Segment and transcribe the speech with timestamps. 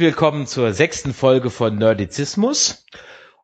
[0.00, 2.86] Willkommen zur sechsten Folge von Nerdizismus.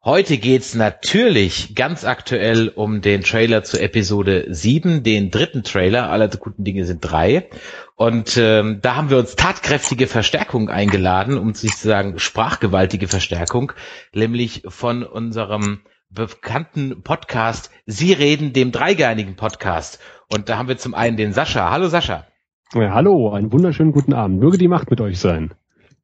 [0.02, 6.08] Heute geht's natürlich ganz aktuell um den Trailer zu Episode 7, den dritten Trailer.
[6.08, 7.50] Alle guten Dinge sind drei.
[7.94, 13.72] Und ähm, da haben wir uns tatkräftige Verstärkung eingeladen, um sich zu sagen sprachgewaltige Verstärkung,
[14.14, 20.00] nämlich von unserem bekannten Podcast Sie reden, dem dreigeinigen Podcast.
[20.32, 21.70] Und da haben wir zum einen den Sascha.
[21.70, 22.24] Hallo Sascha.
[22.72, 24.40] Ja, hallo, einen wunderschönen guten Abend.
[24.40, 25.52] Möge die Macht mit euch sein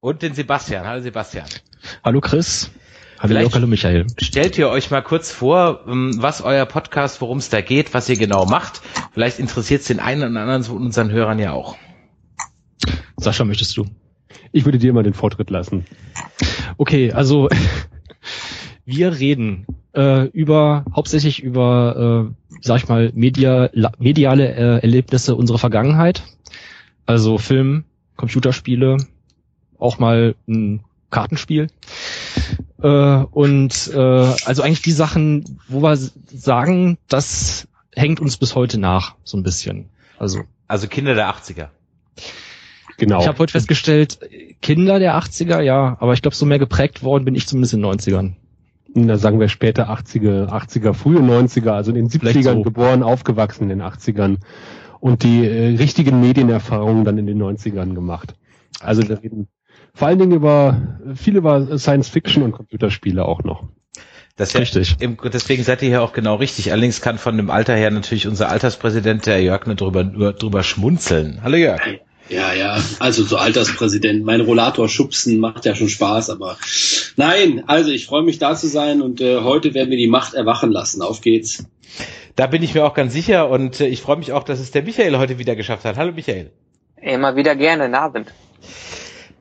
[0.03, 0.85] und den Sebastian.
[0.85, 1.47] Hallo Sebastian.
[2.03, 2.73] Hallo Chris.
[3.21, 4.07] Hallo, Vielleicht hallo Michael.
[4.21, 8.09] Stellt ihr euch mal kurz vor, ähm, was euer Podcast, worum es da geht, was
[8.09, 8.83] ihr genau macht.
[9.13, 11.77] Vielleicht interessiert es den einen oder anderen von unseren Hörern ja auch.
[13.17, 13.87] Sascha, möchtest du?
[14.51, 15.85] Ich würde dir mal den Vortritt lassen.
[16.79, 17.49] Okay, also
[18.85, 25.59] wir reden äh, über hauptsächlich über, äh, sag ich mal, media, mediale äh, Erlebnisse unserer
[25.59, 26.25] Vergangenheit.
[27.07, 27.85] Also Film,
[28.17, 28.97] Computerspiele,
[29.83, 31.69] auch mal ein Kartenspiel.
[32.83, 38.79] Äh, und äh, also eigentlich die Sachen, wo wir sagen, das hängt uns bis heute
[38.79, 39.91] nach, so ein bisschen.
[40.19, 41.69] Also, also Kinder der 80er.
[42.97, 43.21] Genau.
[43.21, 44.19] Ich habe heute festgestellt,
[44.61, 47.83] Kinder der 80er, ja, aber ich glaube, so mehr geprägt worden bin ich zumindest in
[47.83, 48.33] den 90ern.
[48.95, 52.63] Da sagen wir später 80er, 80er, frühe 90er, also in den 70ern so.
[52.63, 54.39] geboren, aufgewachsen in den 80ern
[55.01, 58.35] und die äh, richtigen Medienerfahrungen dann in den 90ern gemacht.
[58.81, 59.49] Also wir reden
[59.95, 63.65] vor allen Dingen über viel über Science Fiction und Computerspiele auch noch.
[64.37, 64.97] Das ja, richtig.
[65.01, 66.73] Im, deswegen seid ihr hier auch genau richtig.
[66.73, 71.41] Allerdings kann von dem Alter her natürlich unser Alterspräsident, der Jörg, nur drüber, drüber schmunzeln.
[71.43, 71.81] Hallo Jörg.
[72.29, 74.25] Ja, ja, also so Alterspräsident.
[74.25, 76.57] Mein Rollator schubsen macht ja schon Spaß, aber
[77.17, 80.33] nein, also ich freue mich da zu sein und äh, heute werden wir die Macht
[80.33, 81.03] erwachen lassen.
[81.03, 81.67] Auf geht's.
[82.37, 84.71] Da bin ich mir auch ganz sicher und äh, ich freue mich auch, dass es
[84.71, 85.99] der Michael heute wieder geschafft hat.
[85.99, 86.53] Hallo Michael.
[86.97, 88.33] Immer wieder gerne, guten Abend.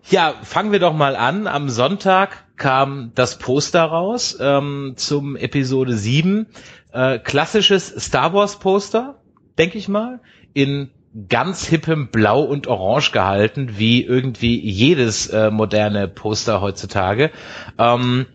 [0.09, 1.47] Ja, fangen wir doch mal an.
[1.47, 6.47] Am Sonntag kam das Poster raus ähm, zum Episode 7.
[6.91, 9.21] Äh, klassisches Star Wars Poster,
[9.57, 10.19] denke ich mal,
[10.53, 10.89] in
[11.29, 17.31] ganz hippem Blau und Orange gehalten, wie irgendwie jedes äh, moderne Poster heutzutage.
[17.77, 18.25] Ähm,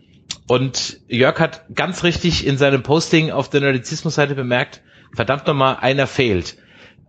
[0.47, 4.81] und Jörg hat ganz richtig in seinem Posting auf der Nerdizismus-Seite bemerkt,
[5.13, 6.57] verdammt nochmal, einer fehlt.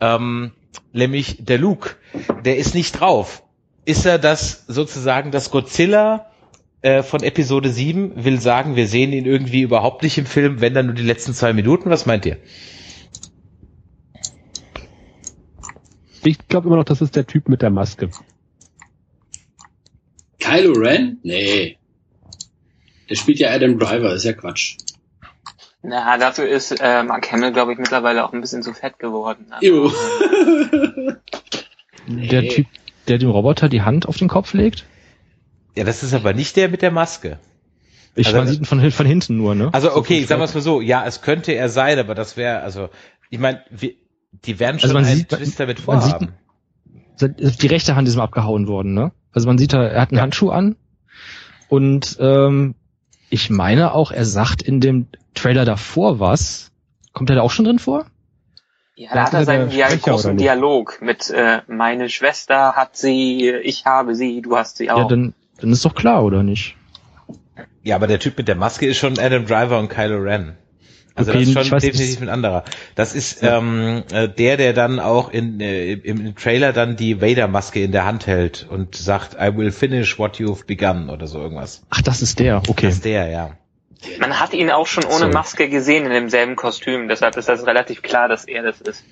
[0.01, 0.53] Ähm,
[0.93, 1.97] nämlich der Luke.
[2.45, 3.43] Der ist nicht drauf
[3.89, 6.31] ist er das sozusagen das Godzilla
[6.83, 10.75] äh, von Episode 7 will sagen, wir sehen ihn irgendwie überhaupt nicht im Film, wenn
[10.75, 11.89] dann nur die letzten zwei Minuten.
[11.89, 12.37] Was meint ihr?
[16.23, 18.11] Ich glaube immer noch, das ist der Typ mit der Maske.
[20.39, 21.19] Kylo Ren?
[21.23, 21.79] Nee.
[23.09, 24.77] Der spielt ja Adam Driver, ist ja Quatsch.
[25.81, 29.47] Na, dafür ist äh, Mark Hamill, glaube ich, mittlerweile auch ein bisschen zu fett geworden.
[29.49, 29.91] Also,
[32.07, 32.67] der Typ,
[33.09, 34.85] der dem Roboter die Hand auf den Kopf legt?
[35.77, 37.39] Ja, das ist aber nicht der mit der Maske.
[38.15, 39.73] Ich also, man sieht ihn von, von hinten nur, ne?
[39.73, 42.61] Also okay, sagen wir es mal so, ja, es könnte er sein, aber das wäre,
[42.61, 42.89] also,
[43.31, 46.33] ich meine, die werden also schon also einen sieht, Twist damit vorhaben.
[47.17, 49.13] Sieht, die rechte Hand ist mal abgehauen worden, ne?
[49.33, 50.23] Also man sieht da, er hat einen ja.
[50.23, 50.77] Handschuh an
[51.69, 52.75] und ähm,
[53.31, 56.73] ich meine auch, er sagt in dem Trailer davor was.
[57.13, 58.07] Kommt er da auch schon drin vor?
[58.99, 63.85] Ja, da hat er seinen Dia großen Dialog mit äh, meine Schwester hat sie, ich
[63.85, 64.99] habe sie, du hast sie auch.
[64.99, 66.75] Ja, dann, dann ist doch klar, oder nicht?
[67.85, 70.57] Ja, aber der Typ mit der Maske ist schon Adam Driver und Kylo Ren.
[71.15, 72.65] Also okay, das ist schon definitiv ein anderer.
[72.97, 73.59] Das ist ja.
[73.59, 77.93] ähm, äh, der, der dann auch in, äh, im, im Trailer dann die Vader-Maske in
[77.93, 81.85] der Hand hält und sagt, I will finish what you've begun oder so irgendwas.
[81.91, 82.87] Ach, das ist der, okay.
[82.87, 83.51] Das ist der, ja.
[84.21, 85.29] Man hat ihn auch schon ohne so.
[85.29, 89.05] Maske gesehen in demselben Kostüm, deshalb ist das relativ klar, dass er das ist.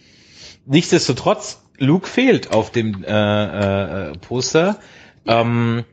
[0.64, 4.78] Nichtsdestotrotz, Luke fehlt auf dem äh, äh, Poster.
[5.26, 5.84] Ähm,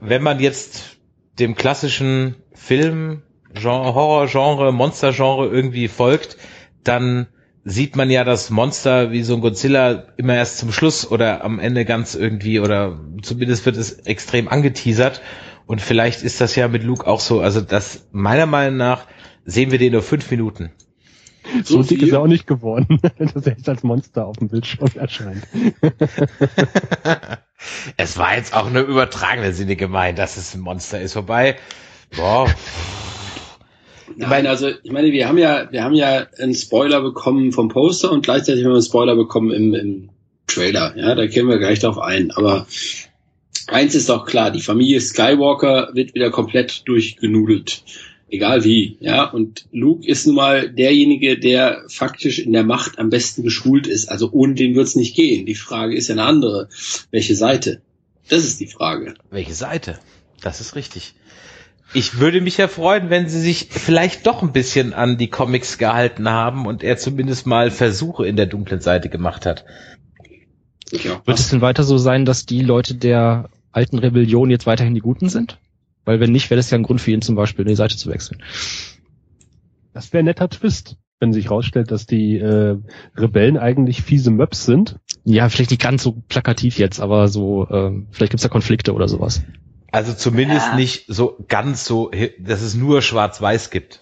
[0.00, 0.98] wenn man jetzt
[1.38, 3.22] dem klassischen Film,
[3.54, 6.36] Genre, Horror-Genre, Monster-Genre irgendwie folgt,
[6.84, 7.26] dann
[7.64, 11.58] sieht man ja das Monster wie so ein Godzilla immer erst zum Schluss oder am
[11.58, 15.20] Ende ganz irgendwie oder zumindest wird es extrem angeteasert
[15.68, 17.40] und vielleicht ist das ja mit Luke auch so.
[17.40, 19.04] Also das meiner Meinung nach
[19.44, 20.72] sehen wir den nur fünf Minuten.
[21.62, 24.48] So, so dick ist er auch nicht geworden, dass er jetzt als Monster auf dem
[24.48, 25.46] Bildschirm erscheint.
[27.98, 31.14] es war jetzt auch eine übertragene Sinne gemeint, dass es ein Monster ist.
[31.16, 31.56] Wobei,
[32.16, 32.50] boah.
[34.16, 38.10] Nein, also ich meine, wir haben ja, wir haben ja einen Spoiler bekommen vom Poster
[38.10, 40.10] und gleichzeitig haben wir einen Spoiler bekommen im, im
[40.46, 40.94] Trailer.
[40.96, 42.30] Ja, da gehen wir gleich drauf ein.
[42.30, 42.66] Aber
[43.68, 47.82] eins ist doch klar, die Familie Skywalker wird wieder komplett durchgenudelt.
[48.30, 49.24] Egal wie, ja.
[49.24, 54.10] Und Luke ist nun mal derjenige, der faktisch in der Macht am besten geschult ist.
[54.10, 55.46] Also ohne den wird's nicht gehen.
[55.46, 56.68] Die Frage ist ja eine andere.
[57.10, 57.80] Welche Seite?
[58.28, 59.14] Das ist die Frage.
[59.30, 59.98] Welche Seite?
[60.42, 61.14] Das ist richtig.
[61.94, 65.78] Ich würde mich ja freuen, wenn sie sich vielleicht doch ein bisschen an die Comics
[65.78, 69.64] gehalten haben und er zumindest mal Versuche in der dunklen Seite gemacht hat.
[70.92, 74.94] Ja, Wird es denn weiter so sein, dass die Leute der alten Rebellion jetzt weiterhin
[74.94, 75.58] die Guten sind?
[76.04, 78.08] Weil wenn nicht, wäre das ja ein Grund für ihn zum Beispiel, die Seite zu
[78.10, 78.42] wechseln.
[79.92, 82.78] Das wäre ein netter Twist, wenn sich rausstellt, dass die äh,
[83.16, 84.96] Rebellen eigentlich fiese Möps sind.
[85.24, 89.08] Ja, vielleicht nicht ganz so plakativ jetzt, aber so, äh, vielleicht gibt's da Konflikte oder
[89.08, 89.42] sowas.
[89.90, 90.76] Also zumindest ja.
[90.76, 94.00] nicht so ganz so, dass es nur Schwarz-Weiß gibt.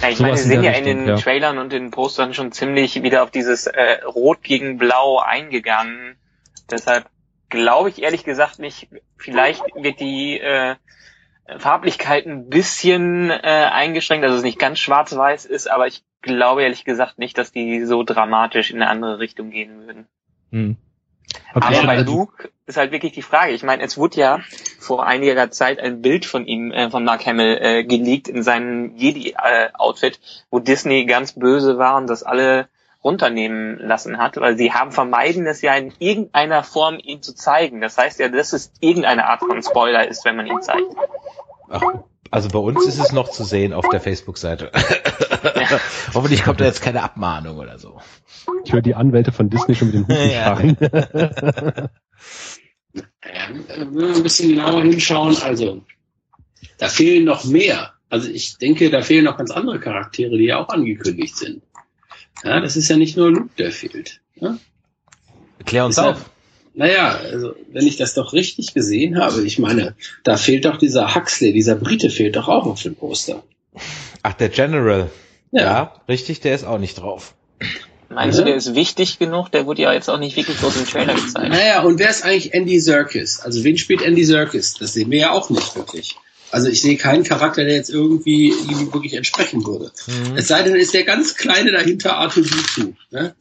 [0.00, 1.16] Ja, ich so meine, wir sind ja Richtung, in den ja.
[1.16, 6.16] Trailern und den Postern schon ziemlich wieder auf dieses äh, Rot gegen Blau eingegangen.
[6.70, 7.06] Deshalb
[7.50, 10.76] glaube ich ehrlich gesagt nicht, vielleicht wird die äh,
[11.58, 16.84] Farblichkeit ein bisschen äh, eingeschränkt, dass es nicht ganz schwarz-weiß ist, aber ich glaube ehrlich
[16.84, 20.06] gesagt nicht, dass die so dramatisch in eine andere Richtung gehen würden.
[20.50, 20.76] Hm.
[21.54, 21.76] Okay.
[21.78, 23.52] Aber bei Luke ist halt wirklich die Frage.
[23.52, 24.40] Ich meine, es wurde ja
[24.78, 28.96] vor einiger Zeit ein Bild von ihm, äh, von Mark Hamill, äh, geleakt in seinem
[28.96, 30.18] Jedi-Outfit, äh,
[30.50, 32.68] wo Disney ganz böse war und das alle
[33.02, 37.80] runternehmen lassen hat, weil sie haben vermeiden, es ja in irgendeiner Form ihn zu zeigen.
[37.80, 40.94] Das heißt ja, dass es irgendeine Art von Spoiler ist, wenn man ihn zeigt.
[41.70, 41.82] Ach,
[42.30, 44.70] also bei uns ist es noch zu sehen auf der Facebook-Seite.
[45.42, 45.80] Ja.
[46.14, 47.98] Hoffentlich kommt da jetzt keine Abmahnung oder so.
[48.64, 50.54] Ich höre die Anwälte von Disney schon mit dem Hut ja.
[50.54, 50.76] fahren.
[53.68, 55.82] wenn wir ein bisschen genauer hinschauen, also
[56.78, 57.94] da fehlen noch mehr.
[58.10, 61.62] Also ich denke, da fehlen noch ganz andere Charaktere, die ja auch angekündigt sind.
[62.44, 64.20] Ja, das ist ja nicht nur Luke, der fehlt.
[64.36, 64.58] Ja?
[65.64, 66.30] Klär uns Deshalb, auf.
[66.74, 69.94] Naja, also wenn ich das doch richtig gesehen habe, ich meine,
[70.24, 73.42] da fehlt doch dieser Huxley, dieser Brite fehlt doch auch auf dem Poster.
[74.22, 75.10] Ach, der General.
[75.50, 77.34] Ja, ja richtig, der ist auch nicht drauf.
[78.08, 78.44] Meinst ja.
[78.44, 79.50] du, der ist wichtig genug?
[79.52, 81.48] Der wurde ja jetzt auch nicht wirklich groß im Trailer gezeigt.
[81.48, 83.40] Naja, und wer ist eigentlich Andy Serkis?
[83.40, 84.74] Also wen spielt Andy Serkis?
[84.74, 86.16] Das sehen wir ja auch nicht wirklich.
[86.50, 89.92] Also ich sehe keinen Charakter, der jetzt irgendwie ihm wirklich entsprechen würde.
[90.06, 90.36] Mhm.
[90.36, 92.94] Es sei denn, ist der ganz kleine dahinter Arthur R2D2.
[93.10, 93.34] Ne?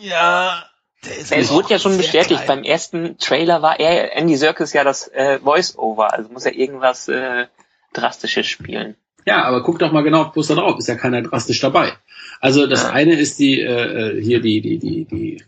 [0.00, 0.64] Ja,
[1.02, 2.46] es wurde ja schon bestätigt, klein.
[2.46, 7.08] beim ersten Trailer war er, Andy Serkis ja das äh, Voice-Over, also muss er irgendwas
[7.08, 7.46] äh,
[7.94, 8.96] Drastisches spielen.
[9.24, 11.92] Ja, aber guck doch mal genau auf Poster drauf, ist ja keiner drastisch dabei.
[12.40, 12.90] Also das ja.
[12.90, 15.44] eine ist die, äh, äh hier die, die, die, die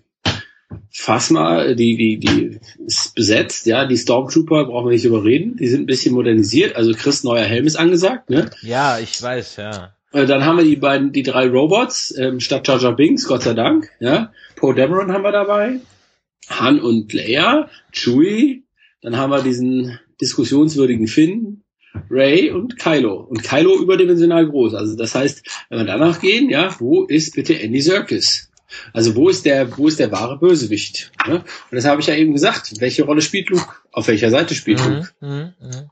[0.91, 5.83] Phasma, die, die, die ist besetzt, ja, die Stormtrooper brauchen wir nicht überreden, die sind
[5.83, 8.51] ein bisschen modernisiert, also Chris neuer Helm ist angesagt, ne?
[8.63, 9.95] Ja, ich weiß, ja.
[10.13, 13.43] Äh, dann haben wir die beiden, die drei Robots, ähm, statt Jar Jar Binks, Gott
[13.43, 14.33] sei Dank, ja.
[14.57, 15.81] Poe Dameron haben wir dabei,
[16.49, 18.65] Han und Leia, Chewie,
[19.01, 21.63] dann haben wir diesen diskussionswürdigen Finn,
[22.11, 23.17] Ray und Kylo.
[23.17, 24.75] Und Kylo überdimensional groß.
[24.75, 28.51] Also das heißt, wenn wir danach gehen, ja, wo ist bitte Andy Serkis?
[28.93, 31.13] Also wo ist der, wo ist der wahre Bösewicht?
[31.27, 31.37] Ne?
[31.37, 32.81] Und das habe ich ja eben gesagt.
[32.81, 33.75] Welche Rolle spielt Luke?
[33.93, 35.11] Auf welcher Seite spielt mhm, Luke?
[35.21, 35.91] Mhm, mh.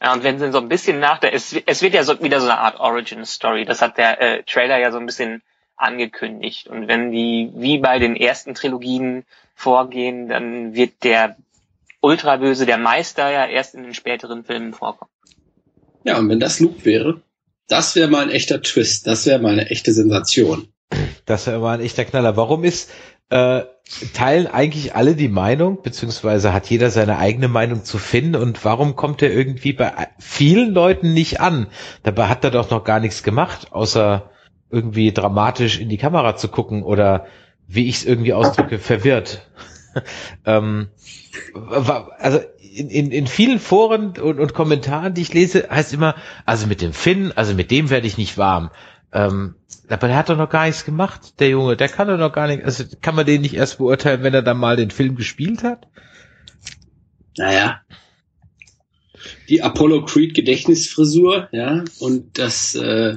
[0.00, 2.40] Ja, und wenn sie so ein bisschen nach der, es, es wird ja so wieder
[2.40, 3.64] so eine Art Origin Story.
[3.64, 5.42] Das hat der äh, Trailer ja so ein bisschen
[5.76, 6.68] angekündigt.
[6.68, 11.36] Und wenn die wie bei den ersten Trilogien vorgehen, dann wird der
[12.00, 15.10] Ultraböse, der Meister ja erst in den späteren Filmen vorkommen.
[16.04, 17.20] Ja, und wenn das Luke wäre,
[17.66, 20.68] das wäre mal ein echter Twist, das wäre mal eine echte Sensation.
[21.28, 22.38] Das mal ein echter Knaller.
[22.38, 22.90] Warum ist,
[23.28, 23.64] äh,
[24.14, 28.96] teilen eigentlich alle die Meinung, beziehungsweise hat jeder seine eigene Meinung zu finden und warum
[28.96, 31.66] kommt er irgendwie bei vielen Leuten nicht an?
[32.02, 34.30] Dabei hat er doch noch gar nichts gemacht, außer
[34.70, 37.26] irgendwie dramatisch in die Kamera zu gucken oder
[37.66, 39.46] wie ich es irgendwie ausdrücke, verwirrt.
[40.46, 40.88] ähm,
[42.18, 42.40] also
[42.74, 46.14] in, in, in vielen Foren und, und Kommentaren, die ich lese, heißt immer,
[46.46, 48.70] also mit dem Finn, also mit dem werde ich nicht warm.
[49.12, 49.54] Ähm,
[49.88, 51.76] aber der hat doch noch gar nichts gemacht, der Junge.
[51.76, 54.42] Der kann doch noch gar nicht, also kann man den nicht erst beurteilen, wenn er
[54.42, 55.86] dann mal den Film gespielt hat?
[57.36, 57.80] Naja.
[59.48, 63.16] Die Apollo Creed Gedächtnisfrisur, ja, und das, äh,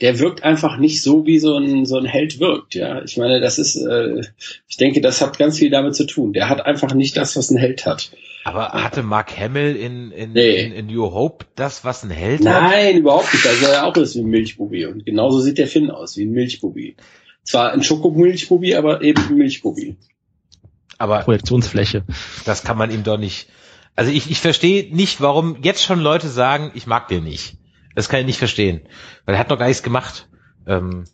[0.00, 3.02] der wirkt einfach nicht so, wie so ein, so ein Held wirkt, ja.
[3.02, 4.22] Ich meine, das ist, äh,
[4.68, 6.32] ich denke, das hat ganz viel damit zu tun.
[6.32, 8.10] Der hat einfach nicht das, was ein Held hat.
[8.48, 10.56] Aber hatte Mark Hamill in, in, nee.
[10.56, 12.62] in, in New Hope das, was ein Held Nein, hat?
[12.62, 13.44] Nein, überhaupt nicht.
[13.44, 14.86] Da sah er auch aus wie ein Milchbubi.
[14.86, 16.96] Und genauso sieht der Finn aus, wie ein Milchbubi.
[17.42, 19.96] Zwar ein Schokomilchbubi, aber eben ein Milchbubi.
[20.98, 22.04] Aber Projektionsfläche.
[22.44, 23.48] Das kann man ihm doch nicht.
[23.94, 27.56] Also ich, ich verstehe nicht, warum jetzt schon Leute sagen, ich mag den nicht.
[27.94, 28.80] Das kann ich nicht verstehen.
[29.24, 30.28] Weil er hat noch gar nichts gemacht.
[30.66, 31.04] Ähm,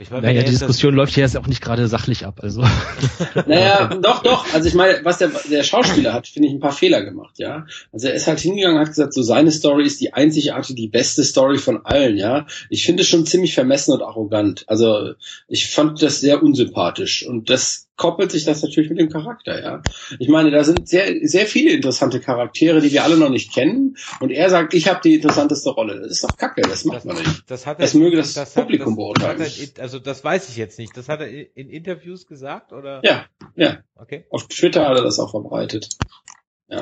[0.00, 2.62] ich meine, naja, die Diskussion läuft hier jetzt auch nicht gerade sachlich ab, also.
[3.46, 4.52] Naja, doch, doch.
[4.54, 7.66] Also ich meine, was der, der Schauspieler hat, finde ich ein paar Fehler gemacht, ja.
[7.92, 10.88] Also er ist halt hingegangen und hat gesagt, so seine Story ist die einzigartige, die
[10.88, 12.46] beste Story von allen, ja.
[12.70, 14.64] Ich finde es schon ziemlich vermessen und arrogant.
[14.68, 15.12] Also
[15.48, 19.82] ich fand das sehr unsympathisch und das koppelt sich das natürlich mit dem Charakter, ja.
[20.18, 23.98] Ich meine, da sind sehr, sehr viele interessante Charaktere, die wir alle noch nicht kennen.
[24.20, 26.00] Und er sagt, ich habe die interessanteste Rolle.
[26.00, 27.50] Das ist doch Kacke, das macht das, man nicht.
[27.50, 29.44] Das, hat er, das möge das, das Publikum beurteilen.
[29.78, 30.96] also das weiß ich jetzt nicht.
[30.96, 33.02] Das hat er in Interviews gesagt, oder?
[33.04, 33.80] Ja, ja.
[33.96, 34.24] Okay.
[34.30, 35.90] Auf Twitter hat er das auch verbreitet.
[36.68, 36.80] Ja.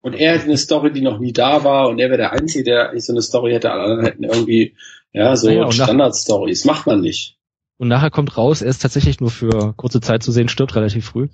[0.00, 2.64] Und er hat eine Story, die noch nie da war, und er wäre der Einzige,
[2.64, 3.70] der so eine Story hätte.
[3.70, 4.74] Alle anderen hätten irgendwie,
[5.12, 6.64] ja, so ja, Standard-Stories.
[6.64, 7.37] Macht man nicht.
[7.78, 11.06] Und nachher kommt raus, er ist tatsächlich nur für kurze Zeit zu sehen, stirbt relativ
[11.06, 11.28] früh.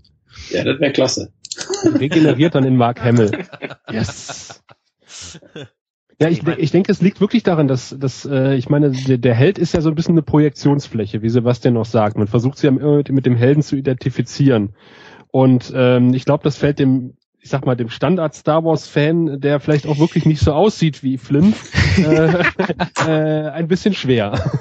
[0.51, 1.33] Ja, das wäre klasse.
[1.85, 3.31] Regeneriert dann in Mark Hamill.
[3.91, 4.63] Yes.
[6.21, 9.35] Ja, ich, ich denke, es liegt wirklich daran, dass, dass äh, ich meine, der, der
[9.35, 12.17] Held ist ja so ein bisschen eine Projektionsfläche, wie Sebastian noch sagt.
[12.17, 14.75] Man versucht sich ja mit, mit dem Helden zu identifizieren.
[15.33, 19.41] Und ähm, ich glaube, das fällt dem, ich sag mal, dem Standard Star Wars Fan,
[19.41, 21.55] der vielleicht auch wirklich nicht so aussieht wie Flynn,
[21.99, 22.45] äh,
[23.09, 24.53] äh, ein bisschen schwer.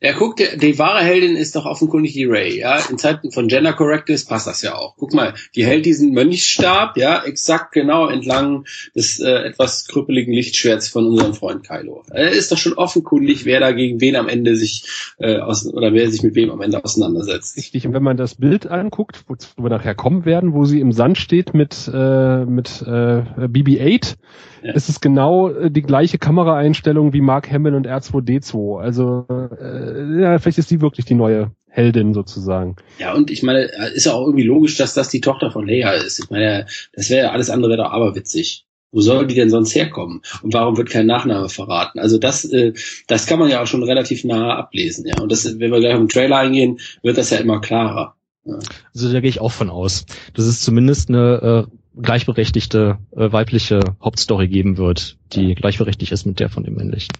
[0.00, 2.78] Ja, guck, die, die wahre Heldin ist doch offenkundig die Ray, ja.
[2.88, 4.94] In Zeiten von Gender Correctness passt das ja auch.
[4.96, 8.64] Guck mal, die hält diesen Mönchsstab, ja, exakt genau entlang
[8.94, 12.04] des äh, etwas krüppeligen Lichtschwerts von unserem Freund Kylo.
[12.10, 15.92] Er ist doch schon offenkundig, wer da gegen wen am Ende sich äh, aus, oder
[15.92, 17.56] wer sich mit wem am Ende auseinandersetzt.
[17.56, 20.92] Richtig, und wenn man das Bild anguckt, wozu wir nachher kommen werden, wo sie im
[20.92, 24.14] Sand steht mit, äh, mit äh, BB-8,
[24.62, 24.72] ja.
[24.74, 28.80] es ist genau äh, die gleiche Kameraeinstellung wie Mark Hamill und R2D2.
[28.80, 29.87] Also äh,
[30.20, 32.76] ja, vielleicht ist die wirklich die neue Heldin sozusagen.
[32.98, 35.92] Ja, und ich meine, ist ja auch irgendwie logisch, dass das die Tochter von Leia
[35.92, 36.18] ist.
[36.18, 38.64] Ich meine, das wäre alles andere wäre doch aberwitzig.
[38.90, 40.22] Wo soll die denn sonst herkommen?
[40.42, 41.98] Und warum wird kein Nachname verraten?
[41.98, 42.72] Also das, äh,
[43.06, 45.20] das kann man ja auch schon relativ nah ablesen, ja.
[45.20, 48.16] Und das, wenn wir gleich auf den Trailer eingehen, wird das ja immer klarer.
[48.46, 48.58] Ja.
[48.94, 50.06] Also da gehe ich auch von aus.
[50.32, 56.40] Das ist zumindest eine äh, gleichberechtigte äh, weibliche Hauptstory geben wird, die gleichberechtigt ist mit
[56.40, 57.10] der von dem männlichen.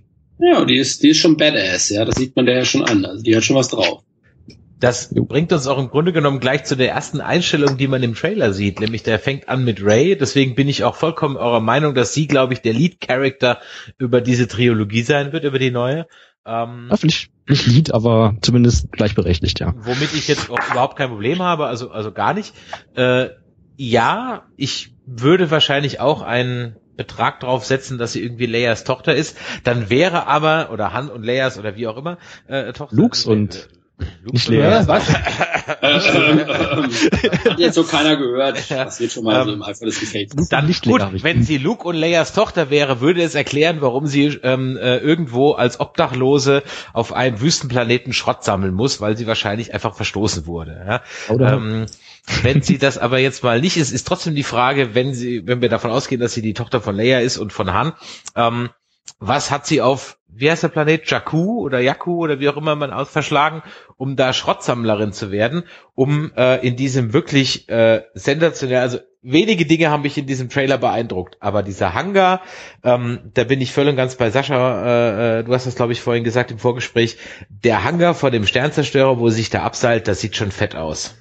[0.40, 3.04] Ja, die ist, die ist schon badass, ja, das sieht man der ja schon an.
[3.04, 4.02] Also die hat schon was drauf.
[4.80, 8.14] Das bringt uns auch im Grunde genommen gleich zu der ersten Einstellung, die man im
[8.14, 10.16] Trailer sieht, nämlich der fängt an mit Ray.
[10.16, 13.59] Deswegen bin ich auch vollkommen eurer Meinung, dass sie, glaube ich, der Lead-Character
[13.99, 16.07] über diese Trilogie sein wird, über die neue.
[16.47, 19.75] Ähm, nicht, nicht Lead, aber zumindest gleichberechtigt, ja.
[19.76, 22.54] Womit ich jetzt auch überhaupt kein Problem habe, also, also gar nicht.
[22.95, 23.30] Äh,
[23.76, 29.38] ja, ich würde wahrscheinlich auch einen Betrag drauf setzen, dass sie irgendwie Leias Tochter ist.
[29.64, 32.94] Dann wäre aber, oder Han und Leias oder wie auch immer, äh, Tochter.
[32.94, 33.68] Lux und
[34.00, 34.86] äh, Lux nicht Leia.
[34.86, 35.08] Was?
[35.68, 38.68] Hat jetzt so keiner gehört.
[38.68, 40.48] Das wird schon mal so im Eifer des Gefechts.
[40.48, 44.26] Dann nicht gut, wenn sie Luke und Leias Tochter wäre, würde es erklären, warum sie
[44.42, 49.94] ähm, äh, irgendwo als Obdachlose auf einem Wüstenplaneten Schrott sammeln muss, weil sie wahrscheinlich einfach
[49.94, 50.84] verstoßen wurde.
[50.86, 51.02] Ja?
[51.32, 51.86] Oder ähm,
[52.42, 55.62] wenn sie das aber jetzt mal nicht ist, ist trotzdem die Frage, wenn sie, wenn
[55.62, 57.92] wir davon ausgehen, dass sie die Tochter von Leia ist und von Han,
[58.37, 58.70] ähm,
[59.18, 62.76] was hat sie auf, wie heißt der Planet, Jakku oder Jakku oder wie auch immer
[62.76, 63.62] man aus verschlagen,
[63.97, 69.90] um da Schrottsammlerin zu werden, um äh, in diesem wirklich äh, sensationell, also wenige Dinge
[69.90, 72.42] haben mich in diesem Trailer beeindruckt, aber dieser Hangar,
[72.85, 75.92] ähm, da bin ich voll und ganz bei Sascha, äh, äh du hast das glaube
[75.92, 77.16] ich vorhin gesagt im Vorgespräch,
[77.49, 81.16] der Hangar vor dem Sternzerstörer, wo sich da abseilt, das sieht schon fett aus.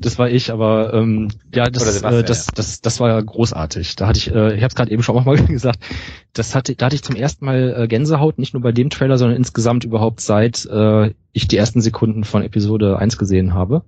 [0.00, 3.96] Das war ich, aber ähm, ja, das, äh, das, das, das war großartig.
[3.96, 5.78] Da hatte ich, äh, ich habe es gerade eben schon mal gesagt,
[6.32, 9.16] das hatte, da hatte ich zum ersten Mal äh, Gänsehaut, nicht nur bei dem Trailer,
[9.16, 13.82] sondern insgesamt überhaupt seit äh, ich die ersten Sekunden von Episode 1 gesehen habe.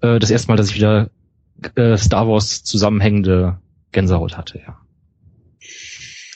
[0.00, 1.10] Äh, das erste Mal, dass ich wieder
[1.74, 3.58] äh, Star Wars zusammenhängende
[3.90, 4.78] Gänsehaut hatte, ja.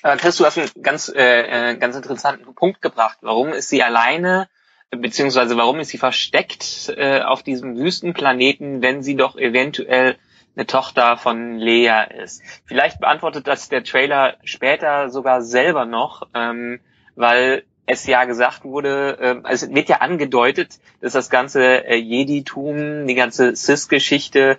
[0.02, 3.18] Aber Chris, du hast einen ganz, äh, äh ganz interessanten Punkt gebracht.
[3.22, 4.48] Warum ist sie alleine
[4.90, 10.16] beziehungsweise warum ist sie versteckt äh, auf diesem Wüstenplaneten, wenn sie doch eventuell
[10.56, 12.42] eine Tochter von Lea ist.
[12.64, 16.80] Vielleicht beantwortet das der Trailer später sogar selber noch, ähm,
[17.14, 21.96] weil es ja gesagt wurde, äh, also es wird ja angedeutet, dass das ganze äh,
[21.96, 24.58] Jedi-Tum, die ganze Sis-Geschichte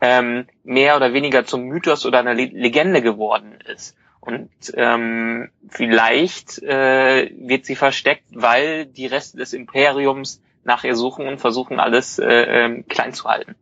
[0.00, 3.96] ähm, mehr oder weniger zum Mythos oder einer Le Legende geworden ist.
[4.28, 11.26] Und ähm, vielleicht äh, wird sie versteckt, weil die Reste des Imperiums nach ihr suchen
[11.26, 13.54] und versuchen, alles äh, äh, klein zu halten.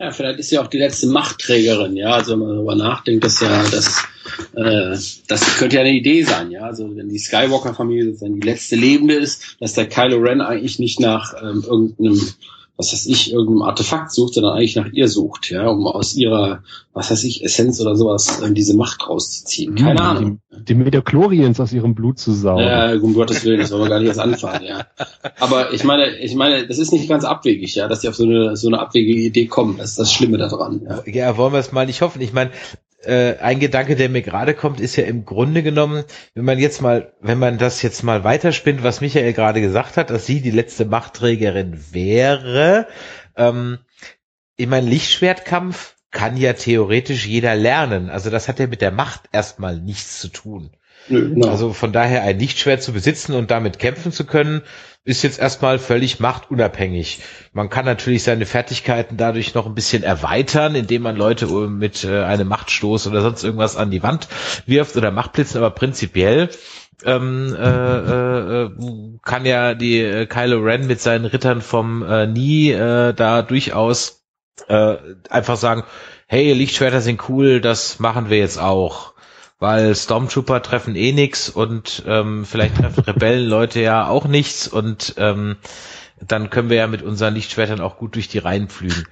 [0.00, 2.08] Ja, vielleicht ist sie auch die letzte Machtträgerin, ja.
[2.08, 4.02] Also wenn man darüber nachdenkt, dass ja, das,
[4.54, 4.96] äh,
[5.28, 6.62] das könnte ja eine Idee sein, ja.
[6.62, 11.00] Also wenn die Skywalker-Familie sozusagen die letzte Lebende ist, dass der Kylo Ren eigentlich nicht
[11.00, 12.18] nach ähm, irgendeinem
[12.76, 16.62] was weiß ich, irgendeinem Artefakt sucht, sondern eigentlich nach ihr sucht, ja, um aus ihrer,
[16.92, 19.74] was weiß ich, Essenz oder sowas, äh, diese Macht rauszuziehen.
[19.76, 20.40] Keine mhm, Ahnung.
[20.52, 22.64] Die, die Mediochlorians aus ihrem Blut zu saugen.
[22.64, 24.86] Ja, um Gottes Willen, das wollen wir gar nicht erst anfangen, ja.
[25.40, 28.24] Aber ich meine, ich meine, das ist nicht ganz abwegig, ja, dass die auf so
[28.24, 29.78] eine, so eine abwegige Idee kommen.
[29.78, 31.02] Das ist das Schlimme daran, ja.
[31.06, 32.20] Ja, wollen wir es mal nicht hoffen.
[32.20, 32.50] Ich meine,
[33.06, 36.82] äh, ein Gedanke, der mir gerade kommt, ist ja im Grunde genommen, wenn man jetzt
[36.82, 40.50] mal, wenn man das jetzt mal weiterspinnt, was Michael gerade gesagt hat, dass sie die
[40.50, 42.86] letzte Machtträgerin wäre,
[43.36, 43.78] ähm,
[44.56, 48.08] ich meine, Lichtschwertkampf kann ja theoretisch jeder lernen.
[48.08, 50.70] Also das hat ja mit der Macht erstmal nichts zu tun.
[51.08, 51.48] Nö, no.
[51.48, 54.62] Also von daher ein Lichtschwert zu besitzen und damit kämpfen zu können,
[55.06, 57.20] ist jetzt erstmal völlig machtunabhängig.
[57.52, 62.24] Man kann natürlich seine Fertigkeiten dadurch noch ein bisschen erweitern, indem man Leute mit äh,
[62.24, 64.28] einem Machtstoß oder sonst irgendwas an die Wand
[64.66, 66.50] wirft oder Machtblitzen, aber prinzipiell
[67.04, 68.70] ähm, äh, äh,
[69.22, 74.24] kann ja die äh, Kylo Ren mit seinen Rittern vom äh, Nie äh, da durchaus
[74.66, 74.96] äh,
[75.30, 75.84] einfach sagen,
[76.26, 79.14] hey, Lichtschwerter sind cool, das machen wir jetzt auch.
[79.58, 85.56] Weil Stormtrooper treffen eh nix und ähm, vielleicht treffen Rebellenleute ja auch nichts und ähm,
[86.26, 89.04] dann können wir ja mit unseren Lichtschwertern auch gut durch die Reihen pflügen.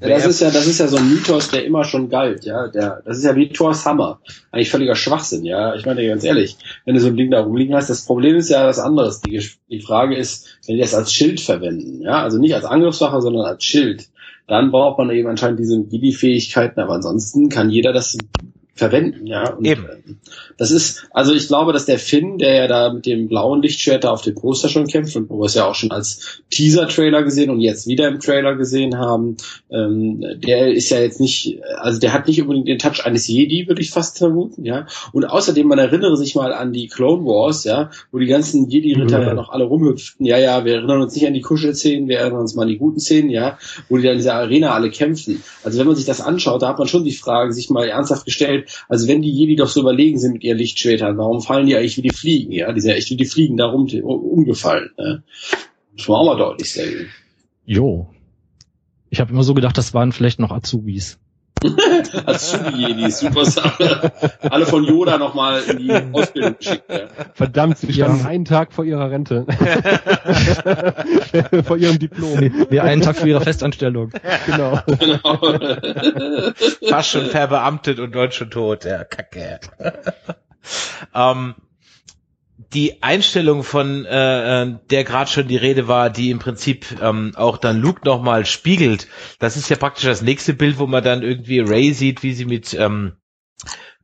[0.00, 2.68] Ja, das ist ja, das ist ja so ein Mythos, der immer schon galt, ja.
[2.68, 4.20] Der, das ist ja wie Thor's Hammer.
[4.50, 5.74] Eigentlich völliger Schwachsinn, ja.
[5.74, 8.48] Ich meine ganz ehrlich, wenn du so ein Ding da rumliegen hast, das Problem ist
[8.48, 9.20] ja was anderes.
[9.20, 13.20] Die, die Frage ist, wenn die das als Schild verwenden, ja, also nicht als Angriffssache,
[13.20, 14.08] sondern als Schild,
[14.46, 18.16] dann braucht man eben anscheinend diese Giddy-Fähigkeiten, aber ansonsten kann jeder das
[18.74, 19.52] verwenden, ja.
[19.52, 19.84] Und, Eben.
[19.84, 20.14] Äh,
[20.56, 24.04] das ist, also ich glaube, dass der Finn, der ja da mit dem blauen Lichtschwert
[24.04, 27.22] da auf dem Poster schon kämpft und wo wir es ja auch schon als Teaser-Trailer
[27.22, 29.36] gesehen und jetzt wieder im Trailer gesehen haben,
[29.70, 33.68] ähm, der ist ja jetzt nicht, also der hat nicht unbedingt den Touch eines Jedi,
[33.68, 34.86] würde ich fast vermuten, ja.
[35.12, 39.22] Und außerdem, man erinnere sich mal an die Clone Wars, ja, wo die ganzen Jedi-Ritter
[39.22, 40.24] ja noch alle rumhüpften.
[40.26, 42.78] Ja, ja, wir erinnern uns nicht an die Kuschelszenen, wir erinnern uns mal an die
[42.78, 43.58] guten Szenen, ja,
[43.88, 45.42] wo die dann in dieser Arena alle kämpfen.
[45.64, 48.24] Also wenn man sich das anschaut, da hat man schon die Frage sich mal ernsthaft
[48.24, 51.76] gestellt, also wenn die Jedi doch so überlegen sind mit ihren Lichtschwertern, warum fallen die
[51.76, 52.52] eigentlich wie die Fliegen?
[52.52, 54.90] Ja, die sind ja echt wie die Fliegen da rum, umgefallen.
[54.98, 55.22] Ne?
[55.92, 57.08] Muss man auch mal deutlich sagen.
[57.64, 58.08] Jo.
[59.10, 61.18] Ich habe immer so gedacht, das waren vielleicht noch Azubis.
[62.26, 64.12] Azubi-Jedi, super Sache.
[64.48, 66.84] Alle von Yoda nochmal in die Ausbildung geschickt.
[66.88, 67.08] Ja.
[67.34, 68.26] Verdammt, sie standen ja.
[68.26, 69.46] einen Tag vor ihrer Rente.
[71.64, 72.38] vor ihrem Diplom.
[72.38, 74.10] Nee, nee, einen Tag vor ihrer Festanstellung.
[74.46, 74.80] Genau.
[74.86, 76.52] genau.
[76.88, 78.84] Fast schon verbeamtet und Deutsch schon tot.
[78.84, 79.60] Ja, kacke.
[81.14, 81.54] ähm,
[82.72, 87.32] die Einstellung von äh, äh der gerade schon die Rede war, die im Prinzip ähm,
[87.36, 91.22] auch dann Luke nochmal spiegelt, das ist ja praktisch das nächste Bild, wo man dann
[91.22, 93.12] irgendwie Ray sieht, wie sie mit ähm,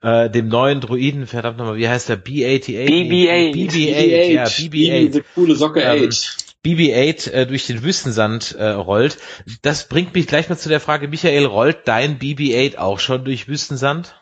[0.02, 2.22] äh, dem neuen Druiden, verdammt nochmal, wie heißt der?
[2.22, 2.86] B88?
[2.86, 3.54] BB-8.
[3.54, 5.06] BB-8, ja, BB-8.
[5.06, 6.46] Diese coole Socke ähm, 8.
[6.64, 9.18] BB-8 äh, durch den Wüstensand äh, rollt.
[9.62, 13.48] Das bringt mich gleich mal zu der Frage, Michael, rollt dein BB-8 auch schon durch
[13.48, 14.16] Wüstensand?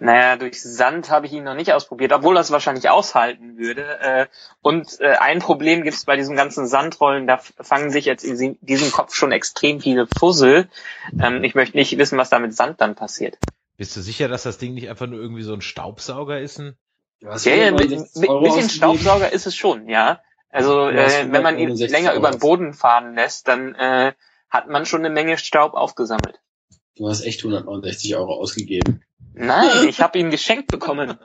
[0.00, 4.00] Naja, durch Sand habe ich ihn noch nicht ausprobiert, obwohl das wahrscheinlich aushalten würde.
[4.00, 4.26] Äh,
[4.62, 8.56] und äh, ein Problem gibt es bei diesem ganzen Sandrollen, da fangen sich jetzt in
[8.62, 10.70] diesem Kopf schon extrem viele Fussel.
[11.20, 13.36] Ähm, ich möchte nicht wissen, was da mit Sand dann passiert.
[13.76, 16.58] Bist du sicher, dass das Ding nicht einfach nur irgendwie so ein Staubsauger ist?
[16.58, 16.78] Ein
[17.20, 20.20] ja, ja, ein bisschen Staubsauger ist es schon, ja.
[20.48, 24.14] Also äh, wenn man ihn länger über den Boden fahren lässt, dann äh,
[24.48, 26.40] hat man schon eine Menge Staub aufgesammelt.
[26.96, 29.02] Du hast echt 169 Euro ausgegeben.
[29.34, 31.18] Nein, ich habe ihn geschenkt bekommen.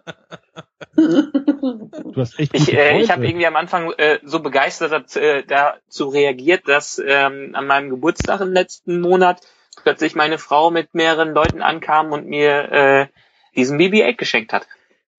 [0.96, 6.10] Du hast echt ich äh, ich habe irgendwie am Anfang äh, so begeistert äh, dazu
[6.10, 9.42] reagiert, dass ähm, an meinem Geburtstag im letzten Monat
[9.84, 13.08] plötzlich meine Frau mit mehreren Leuten ankam und mir äh,
[13.56, 14.68] diesen BB-8 geschenkt hat.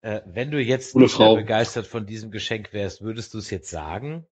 [0.02, 4.28] Äh, wenn du jetzt nicht begeistert von diesem Geschenk wärst, würdest du es jetzt sagen?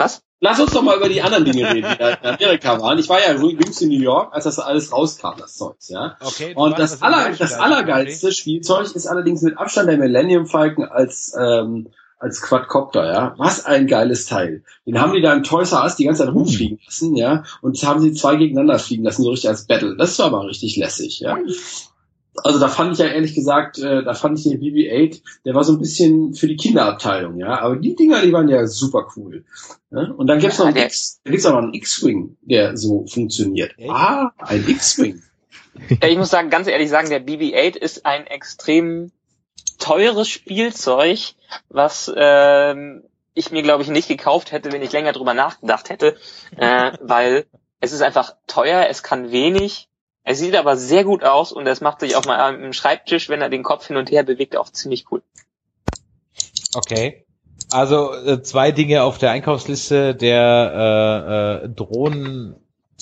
[0.00, 0.22] Was?
[0.40, 2.98] Lass uns doch mal über die anderen Dinge reden, die da in Amerika waren.
[2.98, 6.16] Ich war ja jüngst in New York, als das alles rauskam, das Zeugs, ja.
[6.24, 8.34] Okay, und das, aller, das allergeilste okay.
[8.34, 13.34] Spielzeug ist allerdings mit Abstand der Millennium Falcon als, ähm, als Quadcopter, ja.
[13.36, 14.64] Was ein geiles Teil.
[14.86, 17.44] Den haben die da im Toys R Us die ganze Zeit rumfliegen lassen, ja.
[17.60, 19.96] Und haben sie zwei gegeneinander fliegen lassen, so richtig als Battle.
[19.98, 21.36] Das war aber richtig lässig, ja
[22.36, 25.64] also da fand ich ja ehrlich gesagt, äh, da fand ich den BB-8, der war
[25.64, 27.60] so ein bisschen für die Kinderabteilung, ja.
[27.60, 29.44] Aber die Dinger, die waren ja super cool.
[29.90, 30.10] Ja?
[30.16, 33.72] Und dann gibt's noch einen X, da gibt's auch noch einen X-Wing, der so funktioniert.
[33.76, 33.90] Echt?
[33.90, 35.22] Ah, ein X-Wing.
[36.02, 39.12] Ja, ich muss sagen, ganz ehrlich sagen, der BB-8 ist ein extrem
[39.78, 41.34] teures Spielzeug,
[41.68, 46.16] was ähm, ich mir, glaube ich, nicht gekauft hätte, wenn ich länger drüber nachgedacht hätte,
[46.56, 47.46] äh, weil
[47.80, 49.88] es ist einfach teuer, es kann wenig
[50.22, 53.40] er sieht aber sehr gut aus und es macht sich auch mal am Schreibtisch, wenn
[53.40, 55.22] er den Kopf hin und her bewegt, auch ziemlich cool.
[56.74, 57.24] Okay.
[57.70, 62.56] Also äh, zwei Dinge auf der Einkaufsliste, der äh, äh, Drohnen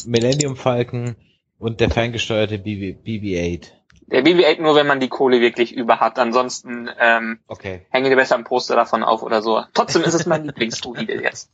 [0.07, 1.16] Millennium Falcon
[1.59, 3.66] und der ferngesteuerte BB-8.
[4.07, 6.18] Der BB-8 nur, wenn man die Kohle wirklich über hat.
[6.18, 7.87] Ansonsten ähm, okay.
[7.90, 9.62] hänge dir besser ein Poster davon auf oder so.
[9.74, 11.50] Trotzdem ist es mein Lieblingsdruide jetzt.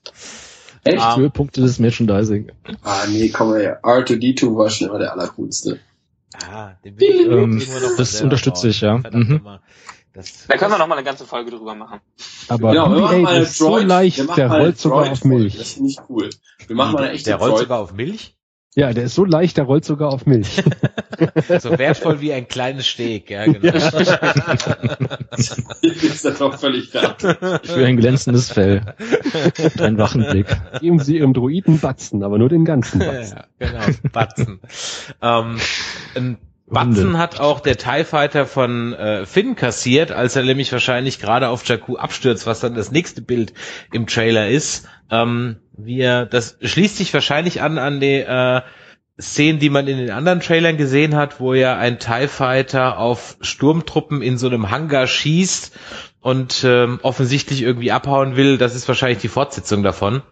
[0.85, 1.17] Echt?
[1.17, 2.53] Um, Höhepunkte des Merchandising.
[2.83, 3.83] Ah, nee, komm her.
[3.83, 5.81] R2D2 war schon immer der allercoolste.
[6.51, 7.63] Ah, den will ich ähm,
[7.97, 8.99] Das unterstütze ich, ja.
[8.99, 9.41] Mhm.
[10.13, 12.01] Das, da können wir noch mal eine ganze Folge drüber machen.
[12.49, 13.83] Aber ja, wir machen mal ist Droid.
[13.83, 15.57] so leicht, der rollt sogar auf Milch.
[15.57, 16.31] Das ist nicht cool.
[16.67, 18.37] Wir machen mal eine echte Der rollt sogar auf Milch?
[18.77, 20.57] Ja, der ist so leicht, der rollt sogar auf Milch.
[21.61, 23.67] so wertvoll wie ein kleines Steg, ja, genau.
[23.67, 23.73] Ja.
[25.83, 27.17] ist das doch völlig klar.
[27.19, 28.81] Für ein glänzendes Fell.
[29.79, 30.49] Ein wachen Blick.
[30.81, 33.39] Geben Sie Ihrem Druiden Batzen, aber nur den ganzen Batzen.
[33.61, 34.59] Ja, genau, Batzen.
[35.23, 35.57] ähm,
[36.67, 41.49] Batzen hat auch der TIE Fighter von äh, Finn kassiert, als er nämlich wahrscheinlich gerade
[41.49, 43.53] auf Jakku abstürzt, was dann das nächste Bild
[43.93, 44.89] im Trailer ist.
[45.11, 48.63] Ähm, wir, das schließt sich wahrscheinlich an an die äh,
[49.21, 53.37] Szenen, die man in den anderen Trailern gesehen hat, wo ja ein TIE Fighter auf
[53.43, 55.79] Sturmtruppen in so einem Hangar schießt
[56.21, 58.57] und ähm, offensichtlich irgendwie abhauen will.
[58.57, 60.23] Das ist wahrscheinlich die Fortsetzung davon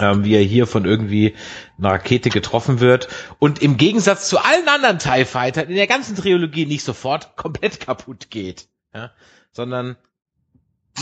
[0.00, 1.34] wie er hier von irgendwie
[1.78, 6.16] einer Rakete getroffen wird und im Gegensatz zu allen anderen TIE Fightern in der ganzen
[6.16, 9.10] Trilogie nicht sofort komplett kaputt geht, ja,
[9.52, 9.96] sondern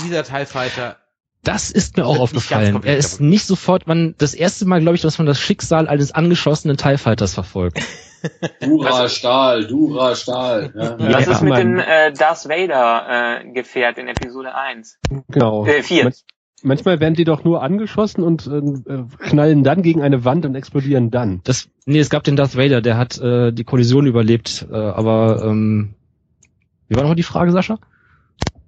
[0.04, 0.96] dieser TIE Fighter
[1.44, 2.80] das ist mir auch aufgefallen.
[2.84, 3.26] Er ist kaputt.
[3.26, 6.96] nicht sofort, man, das erste Mal, glaube ich, dass man das Schicksal eines angeschossenen TIE
[6.96, 7.80] Fighters verfolgt.
[8.60, 10.72] Dura Stahl, Dura Stahl.
[10.74, 11.12] Ja.
[11.12, 14.98] Was ist mit dem äh, Darth Vader äh, Gefährt in Episode 1?
[15.28, 15.66] Genau.
[15.66, 16.12] Äh, 4.
[16.64, 21.10] Manchmal werden die doch nur angeschossen und äh, knallen dann gegen eine Wand und explodieren
[21.10, 21.42] dann.
[21.44, 25.44] Das, nee, es gab den Darth Vader, der hat äh, die Kollision überlebt, äh, aber
[25.44, 25.94] ähm,
[26.88, 27.78] wie war noch die Frage, Sascha?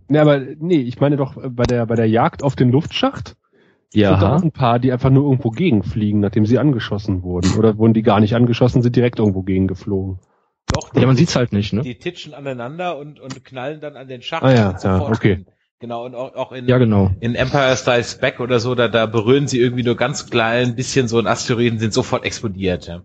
[0.09, 3.35] Nee, aber nee, ich meine doch äh, bei der bei der Jagd auf den Luftschacht.
[3.95, 4.11] Ja.
[4.11, 7.57] Sind da auch ein paar, die einfach nur irgendwo gegenfliegen, nachdem sie angeschossen wurden.
[7.57, 10.19] Oder wurden die gar nicht angeschossen, sind direkt irgendwo gegengeflogen.
[10.67, 11.81] Doch, ja, man sieht's halt nicht, ne?
[11.81, 14.43] Die titschen aneinander und, und knallen dann an den Schacht.
[14.43, 15.37] Ah ja, ja okay.
[15.37, 15.47] Hin.
[15.79, 17.11] Genau, und auch, auch in, ja, genau.
[17.21, 21.07] in Empire Styles Back oder so, da, da berühren sie irgendwie nur ganz klein bisschen
[21.07, 22.87] so ein Asteroiden, sind sofort explodiert.
[22.87, 23.03] Ja,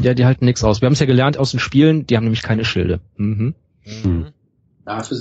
[0.00, 0.80] ja die halten nichts aus.
[0.80, 3.00] Wir haben es ja gelernt aus den Spielen, die haben nämlich keine Schilde.
[3.16, 3.54] Mhm.
[3.84, 4.32] Mhm.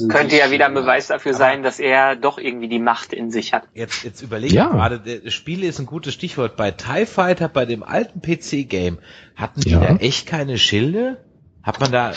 [0.10, 3.54] Könnte ja wieder ein Beweis dafür sein, dass er doch irgendwie die Macht in sich
[3.54, 3.64] hat.
[3.74, 4.68] Jetzt, jetzt überlege ja.
[4.70, 6.58] gerade, das Spiele ist ein gutes Stichwort.
[6.58, 9.00] Bei TIE Fighter, bei dem alten PC-Game,
[9.36, 9.80] hatten die ja.
[9.80, 11.24] da echt keine Schilde?
[11.62, 12.12] Hat man da,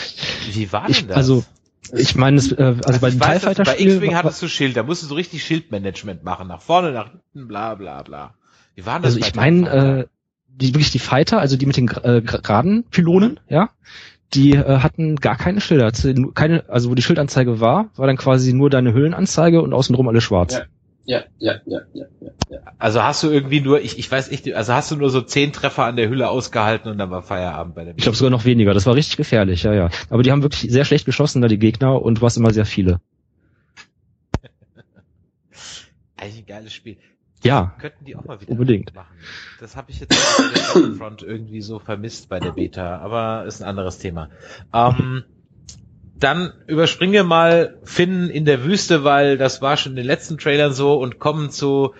[0.51, 1.15] wie war denn ich, das?
[1.15, 1.45] Also,
[1.93, 4.83] ich meine, äh, also, also bei den TIE Fighter Bei X-Wing hattest du Schild, da
[4.83, 8.33] musst du so richtig Schildmanagement machen, nach vorne, nach hinten, bla bla bla.
[8.75, 9.15] Wie war das?
[9.15, 10.05] Also ich meine, äh,
[10.47, 13.69] die wirklich die Fighter, also die mit den äh, geraden Pylonen, ja,
[14.33, 15.91] die äh, hatten gar keine Schilder.
[16.33, 20.23] Keine, also wo die Schildanzeige war, war dann quasi nur deine Höhlenanzeige und außenrum alles
[20.23, 20.55] schwarz.
[20.55, 20.65] Ja.
[21.07, 22.05] Ja, ja, ja, ja,
[22.49, 22.59] ja.
[22.77, 25.53] Also hast du irgendwie nur, ich, ich weiß nicht, also hast du nur so zehn
[25.53, 27.95] Treffer an der Hülle ausgehalten und dann war Feierabend bei dem.
[27.95, 28.73] Ich glaube sogar noch weniger.
[28.73, 29.89] Das war richtig gefährlich, ja, ja.
[30.09, 32.65] Aber die haben wirklich sehr schlecht geschossen, da die Gegner, und du hast immer sehr
[32.65, 32.99] viele.
[36.17, 36.97] Eigentlich ein geiles Spiel.
[37.41, 37.73] Ja.
[37.79, 38.93] Könnten die auch mal wieder unbedingt.
[38.93, 39.15] machen.
[39.61, 43.61] Das habe ich jetzt bei der Front irgendwie so vermisst bei der Beta, aber ist
[43.61, 44.29] ein anderes Thema.
[44.73, 45.23] Ähm,
[46.19, 50.37] dann überspringen wir mal Finn in der Wüste, weil das war schon in den letzten
[50.37, 51.93] Trailern so und kommen zu